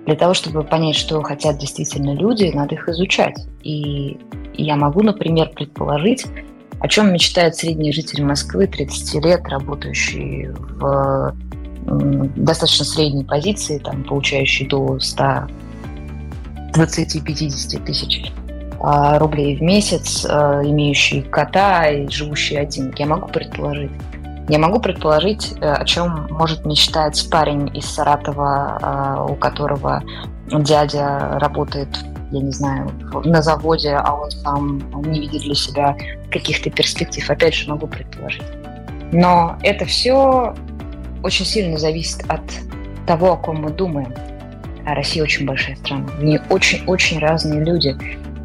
[0.07, 3.37] Для того, чтобы понять, что хотят действительно люди, надо их изучать.
[3.63, 4.19] И
[4.55, 6.27] я могу, например, предположить,
[6.81, 11.35] о чем мечтает средний житель Москвы 30 лет, работающий в
[11.87, 14.99] достаточно средней позиции, там, получающий до
[16.75, 18.33] 120-50 тысяч
[18.81, 22.93] а, рублей в месяц, а, имеющий кота и живущий один.
[22.97, 23.91] Я могу предположить.
[24.49, 30.03] Я могу предположить, э, о чем может мечтать парень из Саратова, а, у которого
[30.49, 31.89] дядя работает,
[32.31, 32.91] я не знаю,
[33.25, 35.97] на заводе, а он сам не видит для себя
[36.31, 37.29] каких-то перспектив.
[37.31, 38.43] Опять же, могу предположить.
[39.13, 40.55] Но это все
[41.23, 42.43] очень сильно зависит от
[43.07, 44.13] того, о ком мы думаем.
[44.85, 46.07] А Россия очень большая страна.
[46.19, 47.97] В ней очень-очень разные люди.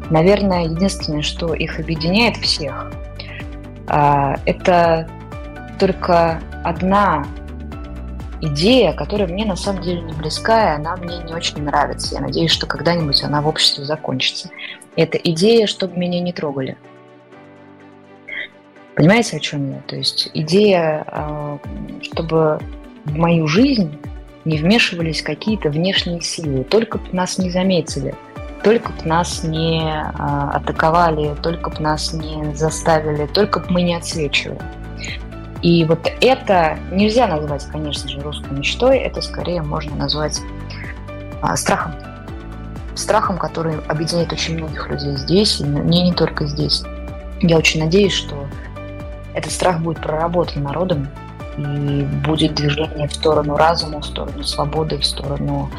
[0.08, 2.90] Наверное, единственное, что их объединяет всех,
[3.86, 5.06] а, это
[5.80, 7.26] только одна
[8.42, 12.14] идея, которая мне на самом деле не близка, и она мне не очень нравится.
[12.14, 14.50] Я надеюсь, что когда-нибудь она в обществе закончится.
[14.96, 16.76] Это идея, чтобы меня не трогали.
[18.94, 19.80] Понимаете, о чем я?
[19.86, 21.58] То есть идея, а,
[22.02, 22.60] чтобы
[23.06, 23.98] в мою жизнь
[24.44, 28.14] не вмешивались какие-то внешние силы, только бы нас не заметили,
[28.62, 33.94] только бы нас не а, атаковали, только бы нас не заставили, только бы мы не
[33.94, 34.60] отсвечивали.
[35.62, 40.40] И вот это нельзя назвать, конечно же, русской мечтой, это скорее можно назвать
[41.42, 41.92] а, страхом.
[42.94, 46.82] Страхом, который объединяет очень многих людей здесь, и не, не только здесь.
[47.40, 48.46] Я очень надеюсь, что
[49.34, 51.08] этот страх будет проработан народом,
[51.56, 55.70] и будет движение в сторону разума, в сторону свободы, в сторону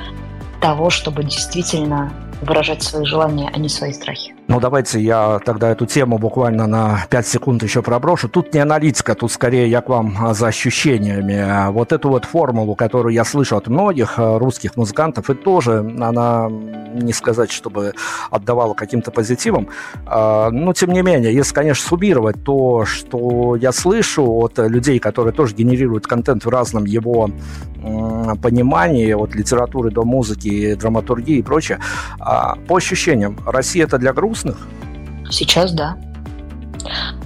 [0.61, 4.35] того, чтобы действительно выражать свои желания, а не свои страхи.
[4.51, 8.27] Ну, давайте я тогда эту тему буквально на 5 секунд еще проброшу.
[8.27, 11.71] Тут не аналитика, тут скорее я к вам а, за ощущениями.
[11.71, 16.49] Вот эту вот формулу, которую я слышу от многих а, русских музыкантов, и тоже она,
[16.49, 17.93] не сказать, чтобы
[18.29, 19.69] отдавала каким-то позитивом.
[20.05, 25.31] А, но, тем не менее, если, конечно, суммировать то, что я слышу от людей, которые
[25.31, 27.29] тоже генерируют контент в разном его
[28.41, 31.79] понимании, от литературы до музыки, драматургии и прочее,
[32.19, 34.57] по ощущениям, Россия это для грустных?
[35.29, 35.97] Сейчас да.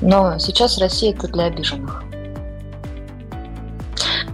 [0.01, 2.03] Но сейчас Россия это для обиженных.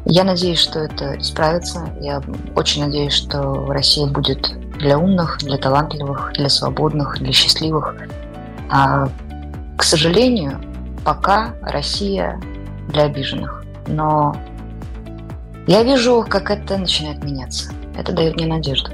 [0.05, 1.87] Я надеюсь, что это исправится.
[2.01, 2.21] Я
[2.55, 7.95] очень надеюсь, что Россия будет для умных, для талантливых, для свободных, для счастливых.
[8.69, 9.07] А,
[9.77, 10.59] к сожалению,
[11.05, 12.41] пока Россия
[12.89, 13.63] для обиженных.
[13.87, 14.35] Но
[15.71, 17.71] я вижу, как это начинает меняться.
[17.97, 18.91] Это дает мне надежду.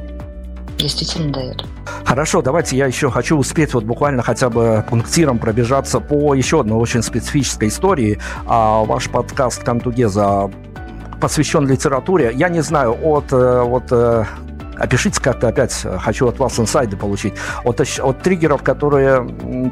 [0.77, 1.65] Действительно дает.
[2.05, 6.77] Хорошо, давайте я еще хочу успеть вот буквально хотя бы пунктиром пробежаться по еще одной
[6.77, 8.19] очень специфической истории.
[8.45, 10.51] А, ваш подкаст «Кантугеза»
[11.19, 12.31] посвящен литературе.
[12.35, 14.25] Я не знаю, от, э, от э,
[14.77, 19.23] опишите как-то опять, хочу от вас инсайды получить, от, от триггеров, которые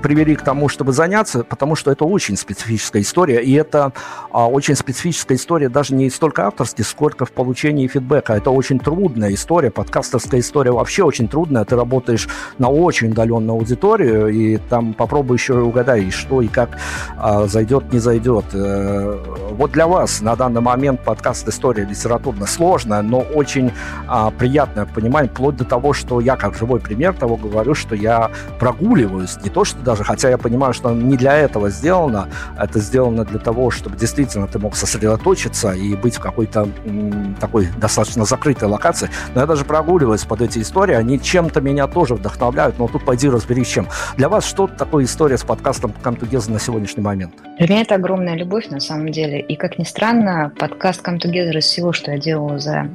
[0.01, 3.93] привели к тому, чтобы заняться, потому что это очень специфическая история, и это
[4.31, 8.33] а, очень специфическая история даже не столько авторски, сколько в получении фидбэка.
[8.33, 11.65] Это очень трудная история, подкастерская история вообще очень трудная.
[11.65, 12.27] Ты работаешь
[12.57, 16.77] на очень удаленную аудиторию, и там попробуй еще угадай, что и как
[17.17, 18.45] а, зайдет, не зайдет.
[18.53, 19.17] Э,
[19.51, 23.71] вот для вас на данный момент подкаст «История литературно» сложная, но очень
[24.07, 28.31] а, приятная, понимание, вплоть до того, что я как живой пример того говорю, что я
[28.59, 29.37] прогуливаюсь.
[29.43, 33.39] Не то, что даже, хотя я понимаю, что не для этого сделано, это сделано для
[33.39, 39.09] того, чтобы действительно ты мог сосредоточиться и быть в какой-то м, такой достаточно закрытой локации.
[39.35, 43.29] Но я даже прогуливаюсь под эти истории, они чем-то меня тоже вдохновляют, но тут пойди
[43.29, 43.87] разберись чем.
[44.17, 47.33] Для вас что такое история с подкастом «Come Together» на сегодняшний момент?
[47.57, 49.41] Для меня это огромная любовь, на самом деле.
[49.41, 52.89] И, как ни странно, подкаст «Come Together» из всего, что я делала за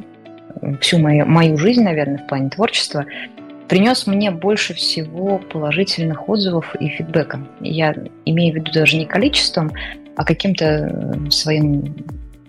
[0.81, 3.05] всю мою, мою жизнь, наверное, в плане творчества,
[3.69, 7.41] принес мне больше всего положительных отзывов и фидбэка.
[7.61, 7.95] Я
[8.25, 9.71] имею в виду даже не количеством,
[10.17, 11.95] а каким-то э, своим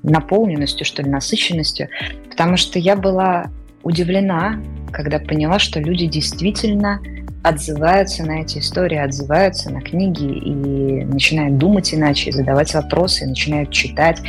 [0.04, 1.90] наполненностью, что ли, насыщенностью,
[2.30, 3.46] потому что я была
[3.84, 4.60] удивлена,
[4.92, 7.00] когда поняла, что люди действительно
[7.44, 14.22] отзываются на эти истории, отзываются на книги и начинают думать иначе, задавать вопросы, начинают читать.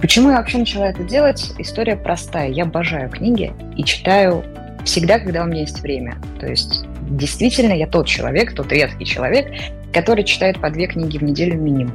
[0.00, 1.52] Почему я вообще начала это делать?
[1.58, 2.50] История простая.
[2.50, 4.44] Я обожаю книги и читаю
[4.84, 6.16] всегда, когда у меня есть время.
[6.38, 9.50] То есть действительно я тот человек, тот редкий человек,
[9.92, 11.94] который читает по две книги в неделю минимум.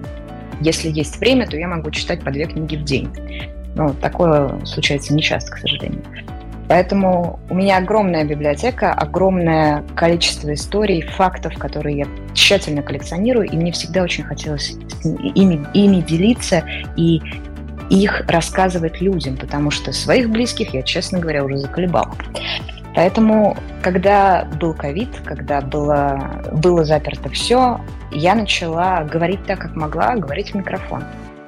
[0.61, 3.09] Если есть время, то я могу читать по две книги в день.
[3.75, 6.03] Но такое случается нечасто, к сожалению.
[6.67, 13.71] Поэтому у меня огромная библиотека, огромное количество историй, фактов, которые я тщательно коллекционирую, и мне
[13.71, 16.63] всегда очень хотелось ими, ими делиться
[16.95, 17.21] и
[17.89, 22.15] их рассказывать людям, потому что своих близких я, честно говоря, уже заколебала.
[22.95, 27.79] Поэтому, когда был ковид, когда было, было заперто все,
[28.11, 31.03] я начала говорить так, как могла, говорить в микрофон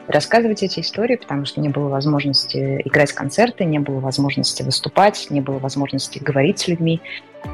[0.08, 5.42] рассказывать эти истории, потому что не было возможности играть концерты, не было возможности выступать, не
[5.42, 7.02] было возможности говорить с людьми.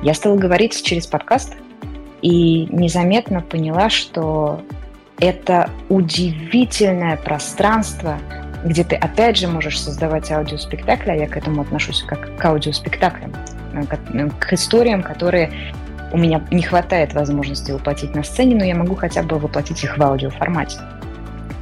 [0.02, 1.56] Я стала говорить через подкаст
[2.22, 4.62] и незаметно поняла, что
[5.20, 8.20] это удивительное пространство,
[8.68, 13.34] где ты опять же можешь создавать аудиоспектакли, а я к этому отношусь как к аудиоспектаклям,
[13.72, 15.52] к, к историям, которые
[16.12, 19.98] у меня не хватает возможности воплотить на сцене, но я могу хотя бы воплотить их
[19.98, 20.78] в аудиоформате.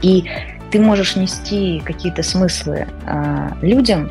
[0.01, 0.29] И
[0.71, 4.09] ты можешь нести какие-то смыслы э, людям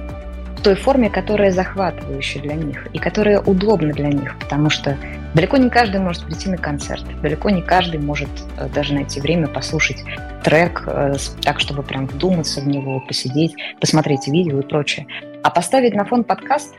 [0.65, 4.97] той форме, которая захватывающая для них и которая удобна для них, потому что
[5.35, 9.47] далеко не каждый может прийти на концерт, далеко не каждый может э, даже найти время
[9.47, 10.03] послушать
[10.43, 15.07] трек э, так, чтобы прям вдуматься в него, посидеть, посмотреть видео и прочее.
[15.43, 16.75] А поставить на фон подкаст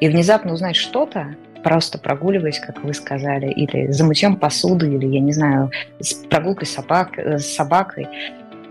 [0.00, 5.20] и внезапно узнать что-то, просто прогуливаясь, как вы сказали, или за мытьем посуды, или, я
[5.20, 8.08] не знаю, с прогулкой собак, э, с собакой,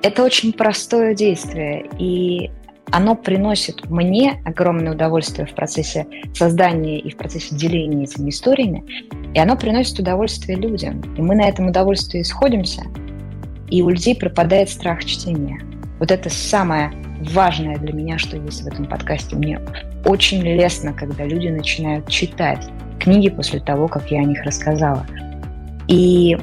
[0.01, 2.51] это очень простое действие, и
[2.91, 8.83] оно приносит мне огромное удовольствие в процессе создания и в процессе деления этими историями,
[9.33, 11.01] и оно приносит удовольствие людям.
[11.17, 12.83] И мы на этом удовольствии сходимся,
[13.69, 15.59] и у людей пропадает страх чтения.
[15.99, 16.91] Вот это самое
[17.31, 19.35] важное для меня, что есть в этом подкасте.
[19.35, 19.59] Мне
[20.05, 22.67] очень лестно, когда люди начинают читать
[22.99, 25.05] книги после того, как я о них рассказала.
[25.87, 26.37] И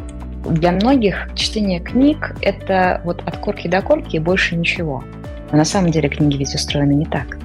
[0.49, 5.05] для многих чтение книг– это вот от корки до корки и больше ничего.
[5.51, 7.39] Но на самом деле книги ведь устроены не так.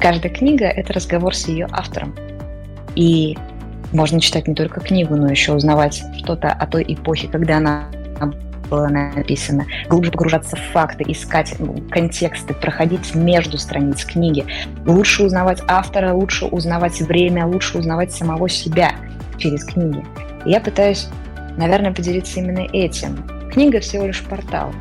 [0.00, 2.14] Каждая книга– это разговор с ее автором.
[2.94, 3.36] И
[3.92, 7.86] можно читать не только книгу, но еще узнавать что-то о той эпохе, когда она
[8.68, 11.54] была написана, глубже погружаться в факты, искать
[11.90, 14.44] контексты, проходить между страниц книги,
[14.84, 18.92] лучше узнавать автора, лучше узнавать время, лучше узнавать самого себя
[19.38, 20.04] через книги.
[20.44, 21.08] И я пытаюсь
[21.58, 23.22] наверное, поделиться именно этим.
[23.52, 24.72] Книга всего лишь портал.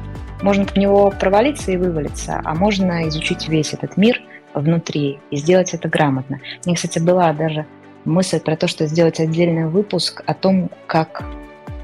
[0.42, 4.22] Можно в него провалиться и вывалиться, а можно изучить весь этот мир
[4.54, 6.40] внутри и сделать это грамотно.
[6.66, 7.66] Мне, кстати, была даже
[8.06, 11.24] мысль про то, что сделать отдельный выпуск о том, как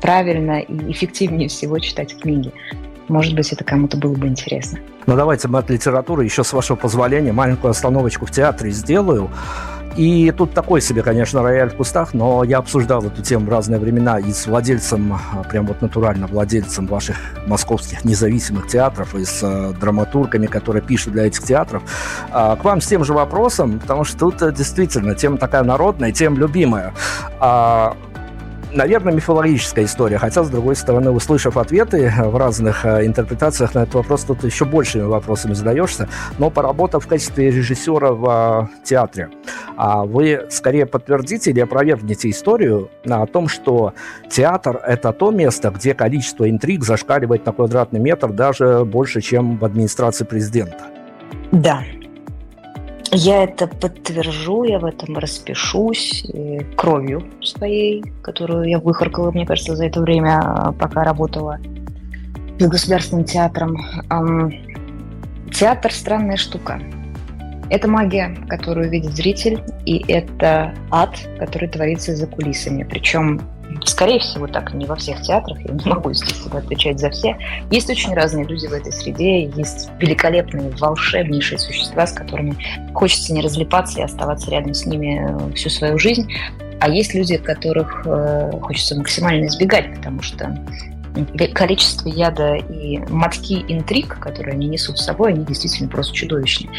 [0.02, 2.52] правильно и эффективнее всего читать книги.
[3.08, 4.80] Может быть, это кому-то было бы интересно.
[5.06, 9.30] Ну, давайте мы от литературы еще, с вашего позволения, маленькую остановочку в театре сделаю.
[9.96, 13.80] И тут такой себе, конечно, рояль в кустах, но я обсуждал эту тему в разные
[13.80, 19.42] времена и с владельцем, а, прям вот натурально владельцем ваших московских независимых театров, и с
[19.44, 21.84] э, драматургами, которые пишут для этих театров,
[22.32, 26.12] э, к вам с тем же вопросом, потому что тут э, действительно тема такая народная,
[26.12, 26.94] тема любимая.
[28.74, 30.18] Э, наверное, мифологическая история.
[30.18, 34.66] Хотя, с другой стороны, услышав ответы в разных э, интерпретациях на этот вопрос, тут еще
[34.66, 36.08] большими вопросами задаешься.
[36.38, 39.30] Но поработав в качестве режиссера в э, театре,
[39.76, 43.94] а вы скорее подтвердите или опровергнете историю о том, что
[44.30, 49.66] театр– это то место, где количество интриг зашкаливает на квадратный метр даже больше, чем в
[49.66, 50.86] администрации президента?
[51.52, 51.84] Да,
[53.14, 59.76] я это подтвержу, я в этом распишусь э, кровью своей, которую я выхаркала, мне кажется,
[59.76, 61.60] за это время, а, пока работала
[62.60, 63.78] с государственным театром.
[65.52, 66.82] Театр– странная штука.
[67.70, 72.84] Это магия, которую видит зритель, и это ад, который творится за кулисами.
[72.84, 73.42] Причем
[73.86, 77.38] Скорее всего, так не во всех театрах, я не могу, естественно, отвечать за все.
[77.70, 82.56] Есть очень разные люди в этой среде, есть великолепные, волшебнейшие существа, с которыми
[82.94, 86.32] хочется не разлипаться и оставаться рядом с ними э, всю свою жизнь.
[86.80, 90.58] А есть люди, которых э, хочется максимально избегать, потому что
[91.54, 96.72] количество яда и мотки интриг, которые они несут с собой, они действительно просто чудовищные.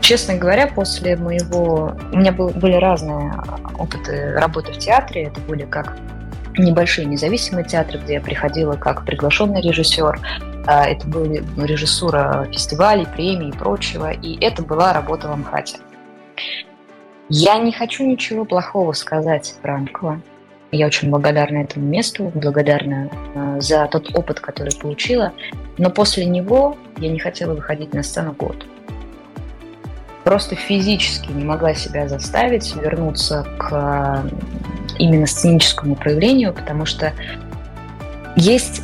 [0.00, 1.96] Честно говоря, после моего...
[2.12, 3.32] У меня был, были разные
[3.78, 5.24] опыты работы в театре.
[5.24, 5.96] Это были как
[6.58, 10.20] небольшие независимые театры, где я приходила как приглашенный режиссер.
[10.66, 14.12] А, это были режиссура фестивалей, премий и прочего.
[14.12, 15.78] И это была работа в Амхате.
[17.28, 20.20] Я не хочу ничего плохого сказать про Анкова.
[20.70, 25.32] Я очень благодарна этому месту, благодарна э, за тот опыт, который получила.
[25.76, 28.66] Но после него я не хотела выходить на сцену год.
[30.24, 34.24] Просто физически не могла себя заставить вернуться к
[34.98, 37.12] именно сценическому проявлению, потому что
[38.36, 38.82] есть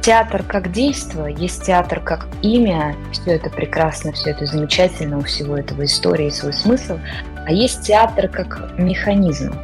[0.00, 5.56] театр как действо, есть театр как имя, все это прекрасно, все это замечательно, у всего
[5.56, 6.98] этого истории и свой смысл,
[7.46, 9.54] а есть театр как механизм.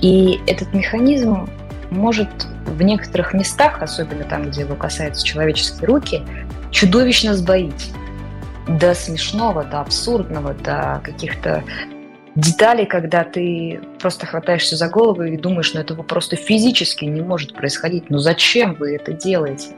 [0.00, 1.48] И этот механизм
[1.90, 2.28] может
[2.66, 6.22] в некоторых местах, особенно там, где его касаются человеческие руки,
[6.70, 7.90] чудовищно сбоить.
[8.68, 11.64] До смешного, до абсурдного, до каких-то
[12.34, 17.54] детали, когда ты просто хватаешься за голову и думаешь, ну этого просто физически не может
[17.54, 18.10] происходить.
[18.10, 19.74] Ну зачем вы это делаете?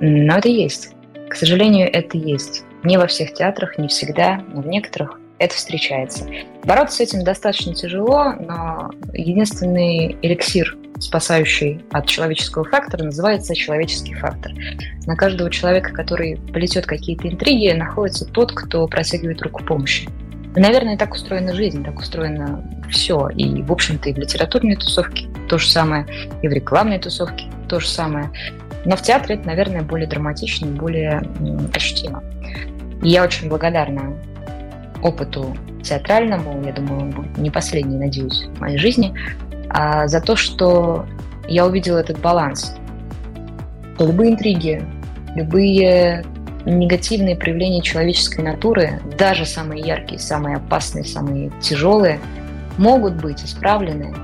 [0.00, 0.94] Но это есть.
[1.28, 2.64] К сожалению, это есть.
[2.84, 6.26] Не во всех театрах, не всегда, но в некоторых это встречается.
[6.64, 14.52] Бороться с этим достаточно тяжело, но единственный эликсир, спасающий от человеческого фактора, называется человеческий фактор.
[15.06, 20.08] На каждого человека, который плетет какие-то интриги, находится тот, кто протягивает руку помощи.
[20.54, 23.28] Наверное, так устроена жизнь, так устроено все.
[23.30, 26.06] И, в общем-то, и в литературной тусовке то же самое,
[26.42, 28.30] и в рекламной тусовке то же самое.
[28.84, 31.22] Но в театре это, наверное, более драматично, более
[31.74, 32.22] ощутимо.
[33.02, 34.14] И я очень благодарна
[35.02, 39.14] опыту театральному, я думаю, он не последний, надеюсь, в моей жизни,
[39.68, 41.06] а за то, что
[41.48, 42.74] я увидела этот баланс.
[43.98, 44.84] Любые интриги,
[45.34, 46.24] любые
[46.64, 52.20] негативные проявления человеческой натуры, даже самые яркие, самые опасные, самые тяжелые,
[52.78, 54.14] могут быть исправлены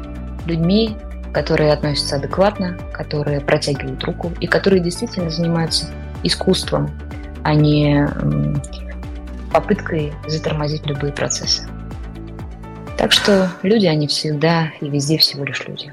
[0.47, 0.97] людьми,
[1.32, 5.86] которые относятся адекватно, которые протягивают руку и которые действительно занимаются
[6.22, 6.91] искусством,
[7.45, 8.09] а не
[9.53, 11.66] попыткой затормозить любые процессы.
[12.99, 15.92] Так что люди, они всегда и везде всего лишь люди.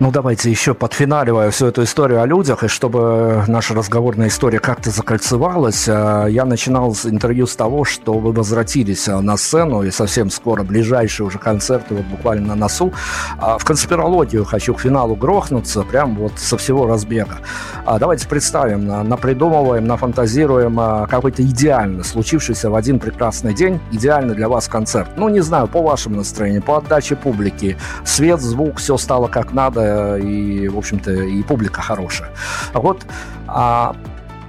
[0.00, 4.90] Ну, давайте еще подфиналивая всю эту историю о людях, и чтобы наша разговорная история как-то
[4.90, 10.30] закольцевалась, э, я начинал интервью с того, что вы возвратились э, на сцену, и совсем
[10.30, 12.92] скоро ближайшие уже концерты, вот буквально на носу.
[13.38, 17.38] А в конспирологию хочу к финалу грохнуться, прям вот со всего разбега.
[17.86, 24.48] А давайте представим, напридумываем, нафантазируем э, какой-то идеально случившийся в один прекрасный день, идеально для
[24.48, 25.10] вас концерт.
[25.16, 29.83] Ну, не знаю, по вашему настроению, по отдаче публики, свет, звук, все стало как надо,
[30.16, 32.30] и, в общем-то, и публика хорошая.
[32.72, 33.04] Вот,
[33.46, 33.94] а,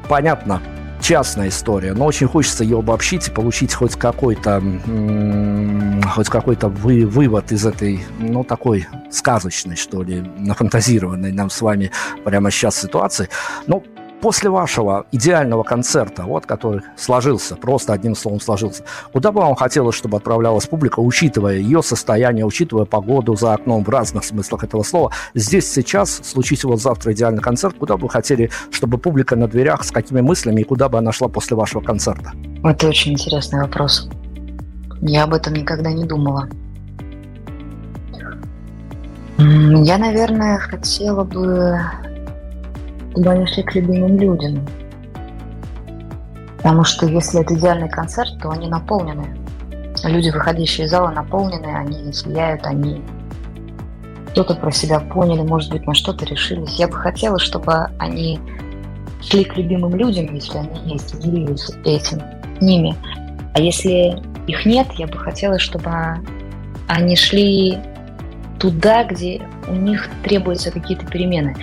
[0.07, 0.61] понятно,
[1.01, 4.61] частная история, но очень хочется ее обобщить и получить хоть какой-то
[6.13, 11.91] хоть какой-то вы, вывод из этой, ну, такой сказочной, что ли, нафантазированной нам с вами
[12.23, 13.29] прямо сейчас ситуации.
[13.67, 13.83] Ну,
[14.21, 19.95] после вашего идеального концерта, вот который сложился, просто одним словом сложился, куда бы вам хотелось,
[19.95, 25.11] чтобы отправлялась публика, учитывая ее состояние, учитывая погоду за окном в разных смыслах этого слова?
[25.33, 29.83] Здесь сейчас, случись вот завтра идеальный концерт, куда бы вы хотели, чтобы публика на дверях,
[29.83, 32.31] с какими мыслями и куда бы она шла после вашего концерта?
[32.63, 34.09] Это очень интересный вопрос.
[35.01, 36.47] Я об этом никогда не думала.
[39.37, 41.77] Я, наверное, хотела бы
[43.15, 44.67] чтобы они шли к любимым людям.
[46.57, 49.37] Потому что если это идеальный концерт, то они наполнены.
[50.03, 53.01] Люди, выходящие из зала, наполнены, они сияют, они
[54.33, 56.77] что-то про себя поняли, может быть, на что-то решились.
[56.77, 58.39] Я бы хотела, чтобы они
[59.21, 62.21] шли к любимым людям, если они есть, делились этим
[62.59, 62.95] ними.
[63.53, 65.89] А если их нет, я бы хотела, чтобы
[66.87, 67.77] они шли
[68.59, 71.55] туда, где у них требуются какие-то перемены,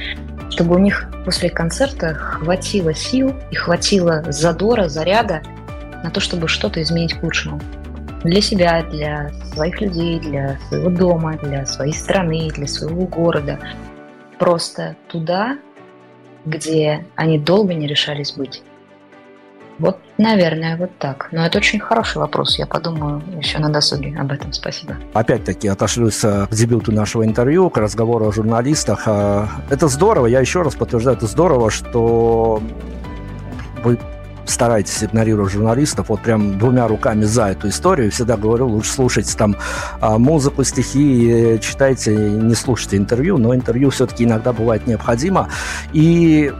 [0.53, 5.43] чтобы у них после концерта хватило сил и хватило задора, заряда
[6.05, 7.59] на то, чтобы что-то изменить к лучшему.
[8.23, 13.59] Для себя, для своих людей, для своего дома, для своей страны, для своего города.
[14.39, 15.57] Просто туда,
[16.45, 18.63] где они долго не решались быть.
[19.83, 21.29] Вот, наверное, вот так.
[21.33, 22.57] Но это очень хороший вопрос.
[22.57, 24.53] Я подумаю еще на досуге об этом.
[24.53, 24.95] Спасибо.
[25.13, 29.03] Опять-таки отошлюсь к дебюту нашего интервью, к разговору о журналистах.
[29.07, 32.63] Э, это здорово, я еще раз подтверждаю, это здорово, что
[33.83, 33.99] вы
[34.45, 38.13] старайтесь игнорировать журналистов вот прям двумя руками за эту историю.
[38.13, 39.57] Всегда говорю, лучше слушайте там
[40.01, 45.49] а, музыку, стихи, читайте, не слушайте интервью, но интервью все-таки иногда бывает необходимо.
[45.93, 46.53] И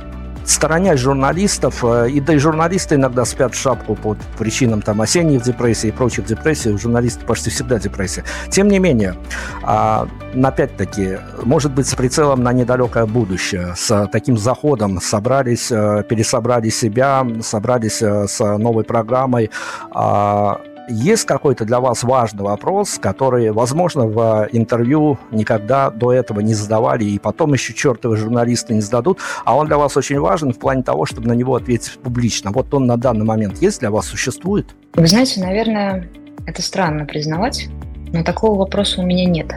[0.45, 5.43] сторонясь журналистов, э, и да и журналисты иногда спят в шапку по причинам там осенних
[5.43, 8.25] депрессий и прочих депрессий, у журналистов почти всегда депрессия.
[8.51, 9.17] Тем не менее,
[9.63, 10.09] а,
[10.43, 17.27] опять-таки, может быть, с прицелом на недалекое будущее, с таким заходом собрались, э, пересобрали себя,
[17.43, 19.51] собрались э, с новой программой,
[19.91, 26.55] а, есть какой-то для вас важный вопрос, который, возможно, в интервью никогда до этого не
[26.55, 30.59] задавали, и потом еще чертовы журналисты не зададут, а он для вас очень важен в
[30.59, 32.51] плане того, чтобы на него ответить публично.
[32.53, 34.75] Вот он на данный момент есть для вас, существует?
[34.95, 36.09] Вы знаете, наверное,
[36.47, 37.69] это странно признавать,
[38.13, 39.53] но такого вопроса у меня нет.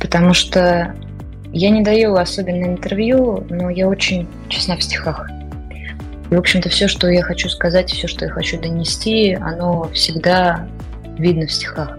[0.00, 0.94] Потому что
[1.52, 5.28] я не даю особенно интервью, но я очень честна в стихах.
[6.30, 10.68] В общем-то, все, что я хочу сказать, все, что я хочу донести, оно всегда
[11.18, 11.98] видно в стихах.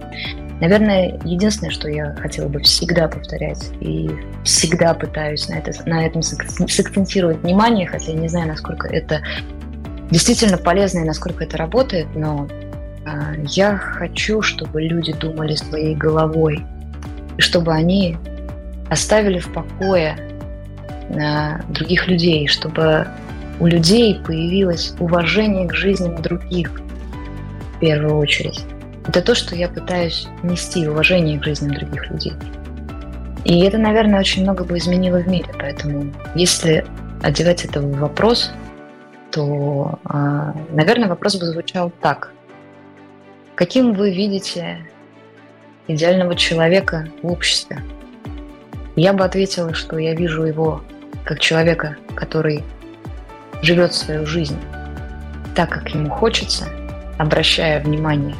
[0.60, 4.10] Наверное, единственное, что я хотела бы всегда повторять и
[4.44, 9.22] всегда пытаюсь на, это, на этом сакцентировать внимание, хотя я не знаю, насколько это
[10.10, 12.48] действительно полезно и насколько это работает, но
[13.06, 16.66] э, я хочу, чтобы люди думали своей головой,
[17.38, 18.18] и чтобы они
[18.90, 20.18] оставили в покое
[21.10, 23.08] э, других людей, чтобы
[23.60, 26.72] у людей появилось уважение к жизням других
[27.76, 28.64] в первую очередь.
[29.08, 32.34] Это то, что я пытаюсь нести, уважение к жизням других людей.
[33.46, 35.48] И это, наверное, очень много бы изменило в мире.
[35.58, 36.86] Поэтому если
[37.24, 38.52] одевать это в вопрос,
[39.32, 42.34] то, а, наверное, вопрос бы звучал так.
[43.56, 44.80] Каким вы видите
[45.88, 47.82] идеального человека в обществе?
[48.96, 50.82] Я бы ответила, что я вижу его
[51.24, 52.64] как человека, который
[53.62, 54.60] живет свою жизнь
[55.56, 56.66] так, как ему хочется,
[57.18, 58.36] обращая внимание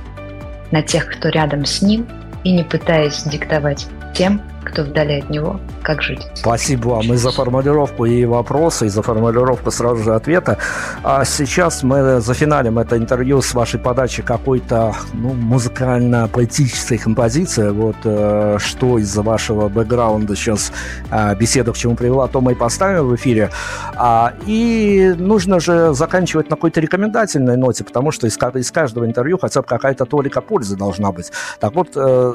[0.72, 2.08] на тех, кто рядом с ним,
[2.44, 6.28] и не пытаясь диктовать тем, кто вдали от него, как жить.
[6.34, 10.58] Спасибо вам и за формулировку и вопроса, и за формулировку сразу же ответа.
[11.04, 17.70] А сейчас мы зафиналим это интервью с вашей подачи какой-то ну, музыкально-поэтической композиции.
[17.70, 20.72] Вот э, что из-за вашего бэкграунда сейчас
[21.12, 23.50] э, беседа к чему привела, то мы и поставим в эфире.
[23.96, 29.38] А, и нужно же заканчивать на какой-то рекомендательной ноте, потому что из, из каждого интервью
[29.40, 31.32] хотя бы какая-то толика пользы должна быть.
[31.60, 32.34] Так вот, э,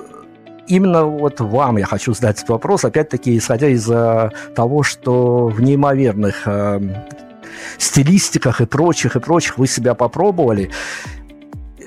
[0.67, 5.61] именно вот вам я хочу задать этот вопрос, опять-таки, исходя из э, того, что в
[5.61, 6.81] неимоверных э,
[7.79, 10.71] стилистиках и прочих, и прочих вы себя попробовали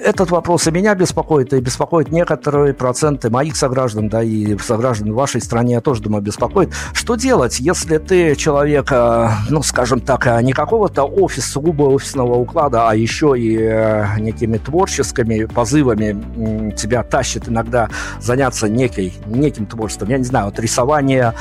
[0.04, 5.16] этот вопрос и меня беспокоит, и беспокоит некоторые проценты моих сограждан, да, и сограждан в
[5.16, 6.74] вашей стране я тоже, думаю, беспокоит.
[6.93, 12.36] Что делать, если ты человек, э, ну, скажем так, э, не какого-то офиса, сугубо офисного
[12.36, 17.89] уклада, а еще и э, некими творческими позывами тебя тащит иногда
[18.20, 21.34] заняться некой, неким творчеством, я не знаю, от рисования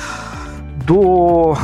[0.87, 1.57] до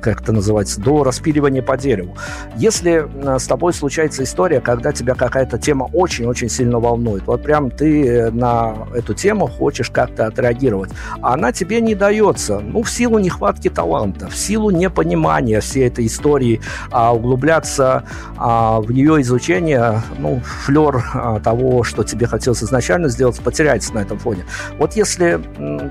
[0.00, 2.16] как это называется, до распиливания по дереву.
[2.56, 7.70] Если э, с тобой случается история, когда тебя какая-то тема очень-очень сильно волнует, вот прям
[7.70, 10.90] ты э, на эту тему хочешь как-то отреагировать,
[11.20, 16.06] а она тебе не дается, ну, в силу нехватки таланта, в силу непонимания всей этой
[16.06, 18.04] истории, а углубляться
[18.36, 24.00] а, в ее изучение, ну, флер а, того, что тебе хотелось изначально сделать, потеряется на
[24.00, 24.44] этом фоне.
[24.78, 25.40] Вот если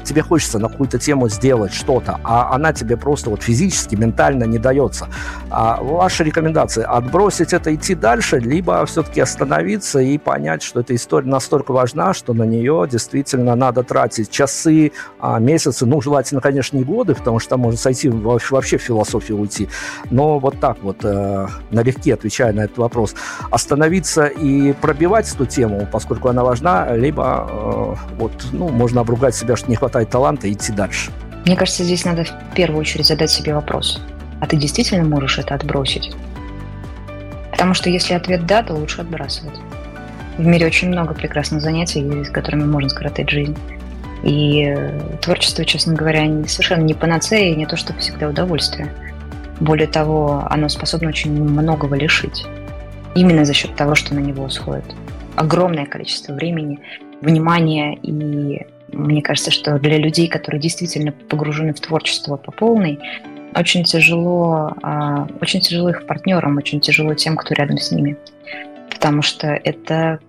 [0.04, 4.60] тебе хочется на какую-то тему сделать что-то, а она тебе просто вот физически, ментально не
[4.60, 5.08] дается.
[5.50, 11.28] А ваши рекомендации отбросить это, идти дальше, либо все-таки остановиться и понять, что эта история
[11.28, 16.84] настолько важна, что на нее действительно надо тратить часы, а, месяцы, ну, желательно, конечно, не
[16.84, 19.68] годы, потому что там можно сойти вообще в философию уйти.
[20.12, 23.16] Но вот так вот, э, налегке отвечая на этот вопрос,
[23.50, 29.56] остановиться и пробивать эту тему, поскольку она важна, либо э, вот, ну, можно обругать себя,
[29.56, 31.12] что не хватает таланта, и идти дальше.
[31.50, 34.00] Мне кажется, здесь надо в первую очередь задать себе вопрос.
[34.40, 36.12] А ты действительно можешь это отбросить?
[37.50, 39.58] Потому что если ответ «да», то лучше отбрасывать.
[40.38, 43.58] В мире очень много прекрасных занятий, с которыми можно скоротать жизнь.
[44.22, 48.94] И э, творчество, честно говоря, совершенно не панацея и не то, что всегда удовольствие.
[49.60, 52.46] Более того, оно способно очень многого лишить.
[53.16, 54.86] Именно за счет того, что на него сходит
[55.36, 56.80] огромное количество времени,
[57.24, 57.96] внимания.
[57.96, 58.12] И
[58.94, 63.00] мне кажется, что для людей, которые действительно погружены в творчество по полной,
[63.56, 68.18] очень тяжело, а, очень тяжело их партнерам, очень тяжело тем, кто рядом с ними.
[68.90, 70.20] Потому что это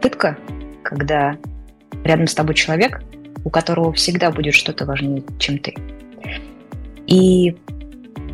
[0.00, 0.36] пытка,
[0.82, 1.36] когда
[2.04, 3.02] рядом с тобой человек,
[3.44, 5.74] у которого всегда будет что-то важнее, чем ты.
[7.06, 7.56] И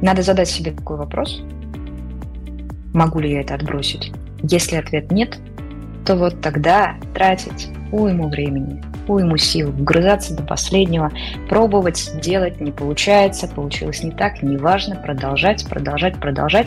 [0.03, 1.43] надо задать себе такой вопрос.
[2.93, 4.13] Могу ли я это отбросить?
[4.43, 5.39] Если ответ нет,
[6.05, 11.11] то вот тогда тратить уйму времени, уйму сил, вгрызаться до последнего,
[11.49, 16.67] пробовать, делать не получается, получилось не так, неважно, продолжать, продолжать, продолжать,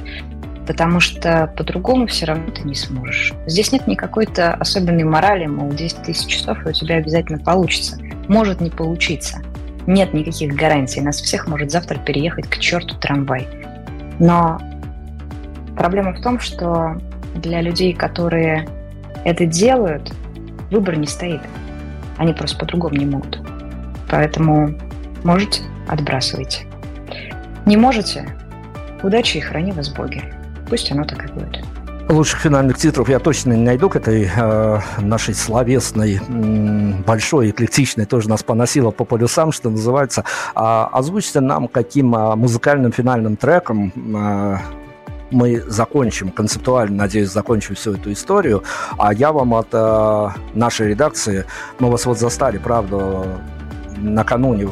[0.68, 3.34] потому что по-другому все равно ты не сможешь.
[3.46, 7.98] Здесь нет никакой-то особенной морали, мол, 10 тысяч часов, и у тебя обязательно получится.
[8.28, 9.40] Может не получиться.
[9.88, 11.00] Нет никаких гарантий.
[11.00, 13.48] Нас всех может завтра переехать к черту трамвай.
[14.20, 14.60] Но
[15.78, 16.98] проблема в том, что
[17.36, 18.68] для людей, которые
[19.24, 20.12] это делают,
[20.70, 21.42] выбор не стоит.
[22.18, 23.40] Они просто по-другому не могут.
[24.10, 24.74] Поэтому
[25.24, 26.66] можете– отбрасывайте.
[27.66, 28.28] Не можете–
[29.04, 30.24] удачи и храни вас боги.
[30.70, 31.64] Пусть оно так и будет.
[32.10, 38.06] Лучших финальных титров я точно не найду к этой э, нашей словесной, м, большой, эклектичной,
[38.06, 40.24] тоже нас поносила по полюсам, что называется.
[40.56, 44.62] А, озвучьте нам, каким а, музыкальным финальным треком а,
[45.32, 48.64] мы закончим, концептуально, надеюсь, закончим всю эту историю.
[48.98, 51.46] А я вам от э, нашей редакции,
[51.80, 53.26] мы вас вот застали, правда,
[53.98, 54.70] накануне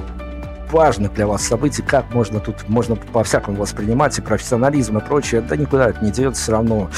[0.76, 5.56] важных для вас событий, как можно тут, можно по-всякому воспринимать, и профессионализм и прочее, да
[5.56, 6.90] никуда это не деется, все равно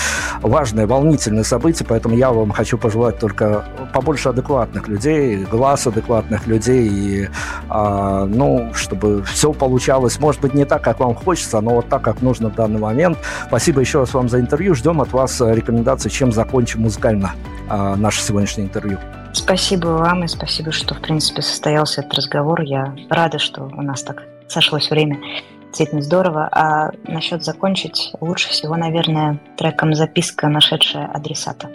[0.42, 6.90] важное, волнительное событие, поэтому я вам хочу пожелать только побольше адекватных людей, глаз адекватных людей,
[6.92, 7.30] и,
[7.70, 12.02] а, ну, чтобы все получалось, может быть, не так, как вам хочется, но вот так,
[12.02, 13.20] как нужно в данный момент.
[13.48, 17.34] Спасибо еще раз вам за интервью, ждем от вас рекомендаций, чем закончим музыкально
[17.70, 18.98] а, наше сегодняшнее интервью.
[19.38, 22.62] Спасибо вам и спасибо, что, в принципе, состоялся этот разговор.
[22.62, 25.20] Я рада, что у нас так сошлось время.
[25.68, 26.50] Действительно здорово.
[26.52, 31.70] А насчет закончить, лучше всего, наверное, треком записка, нашедшая адресата.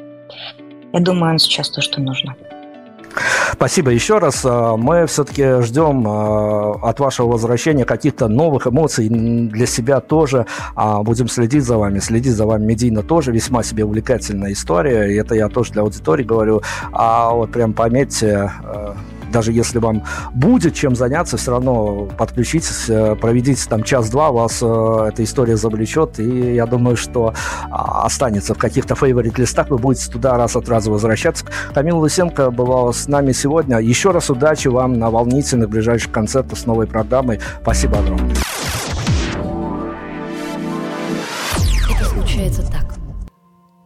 [0.92, 2.34] Я думаю, он сейчас то, что нужно.
[3.52, 4.42] Спасибо еще раз.
[4.44, 10.46] А, мы все-таки ждем а, от вашего возвращения каких-то новых эмоций для себя тоже.
[10.74, 11.98] А, будем следить за вами.
[11.98, 13.32] Следить за вами медийно тоже.
[13.32, 15.12] Весьма себе увлекательная история.
[15.12, 16.62] И это я тоже для аудитории говорю.
[16.92, 18.50] А вот прям пометьте,
[19.32, 25.08] даже если вам будет чем заняться, все равно подключитесь, э, проведите там час-два, вас э,
[25.08, 27.34] эта история завлечет, и я думаю, что
[27.70, 31.46] а, останется в каких-то фейворит-листах, вы будете туда раз от раза возвращаться.
[31.74, 33.78] Камила Лысенко была с нами сегодня.
[33.78, 37.40] Еще раз удачи вам на волнительных ближайших концертах с новой программой.
[37.62, 38.34] Спасибо огромное.
[41.90, 42.94] Это случается так.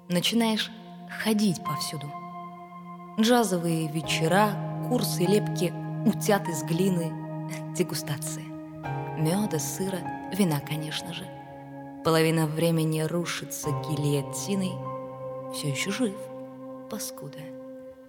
[0.09, 0.71] Начинаешь
[1.23, 2.07] ходить повсюду.
[3.19, 4.51] Джазовые вечера,
[4.89, 5.73] курсы лепки
[6.05, 7.13] утят из глины,
[7.77, 8.45] дегустации.
[9.19, 9.99] Меда, сыра,
[10.33, 11.27] вина, конечно же.
[12.05, 14.73] Половина времени рушится гильотиной.
[15.53, 16.15] Все еще жив,
[16.91, 17.39] паскуда.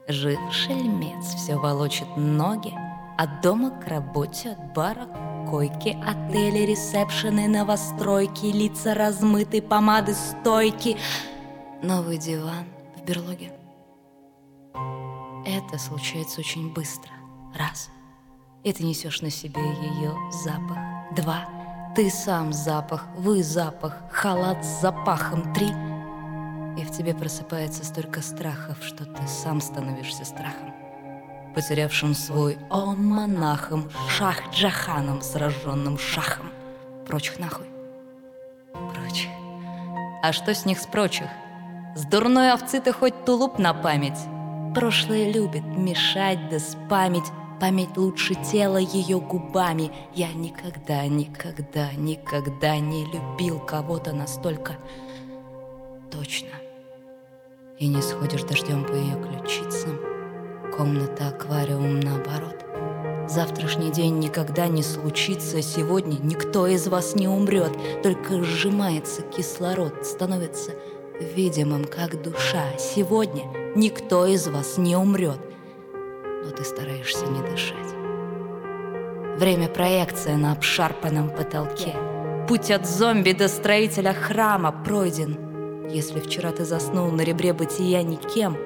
[0.08, 2.74] Жив шельмец, все волочит ноги.
[3.18, 5.08] От дома к работе, от бара
[5.50, 10.98] койки, отели, ресепшены, новостройки, лица размыты, помады, стойки.
[11.82, 13.52] Новый диван в берлоге.
[15.50, 17.10] Это случается очень быстро.
[17.56, 17.90] Раз.
[18.66, 20.78] И ты несешь на себе ее запах.
[21.16, 21.48] Два.
[21.96, 25.54] Ты сам запах, вы запах, халат с запахом.
[25.54, 25.68] Три.
[26.78, 30.74] И в тебе просыпается столько страхов, что ты сам становишься страхом.
[31.56, 36.52] Потерявшим свой он монахом, шах джаханом, сраженным шахом.
[37.06, 37.68] Прочих нахуй.
[38.94, 39.30] Прочих.
[40.24, 41.30] А что с них с прочих?
[41.96, 44.20] С дурной овцы ты хоть тулуп на память,
[44.78, 47.24] Прошлое любит мешать да спамить,
[47.60, 49.92] Память лучше тела ее губами.
[50.14, 54.76] Я никогда, никогда, никогда не любил кого-то настолько
[56.12, 56.50] точно.
[57.80, 60.00] И не сходишь дождем по ее ключицам.
[60.78, 62.64] Комната, аквариум наоборот.
[63.28, 70.72] Завтрашний день никогда не случится Сегодня никто из вас не умрет Только сжимается кислород Становится
[71.20, 72.78] видимым, как душа.
[72.78, 73.44] Сегодня
[73.78, 75.40] никто из вас не умрет
[76.48, 77.76] но ты стараешься не дышать.
[79.38, 81.94] Время проекция на обшарпанном потолке.
[82.48, 85.38] Путь от зомби до строителя храма пройден.
[85.90, 88.58] Если вчера ты заснул на ребре бытия никем,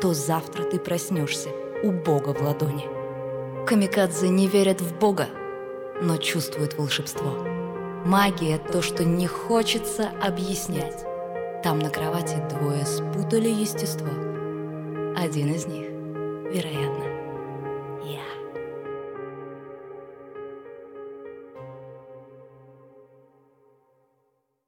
[0.00, 1.50] то завтра ты проснешься
[1.82, 2.86] у Бога в ладони.
[3.66, 5.26] Камикадзе не верят в Бога,
[6.00, 7.46] но чувствуют волшебство.
[8.06, 11.04] Магия— то, что не хочется объяснять.
[11.62, 14.27] Там на кровати двое спутали естество.
[15.16, 15.88] Один из них,
[16.52, 17.07] вероятно.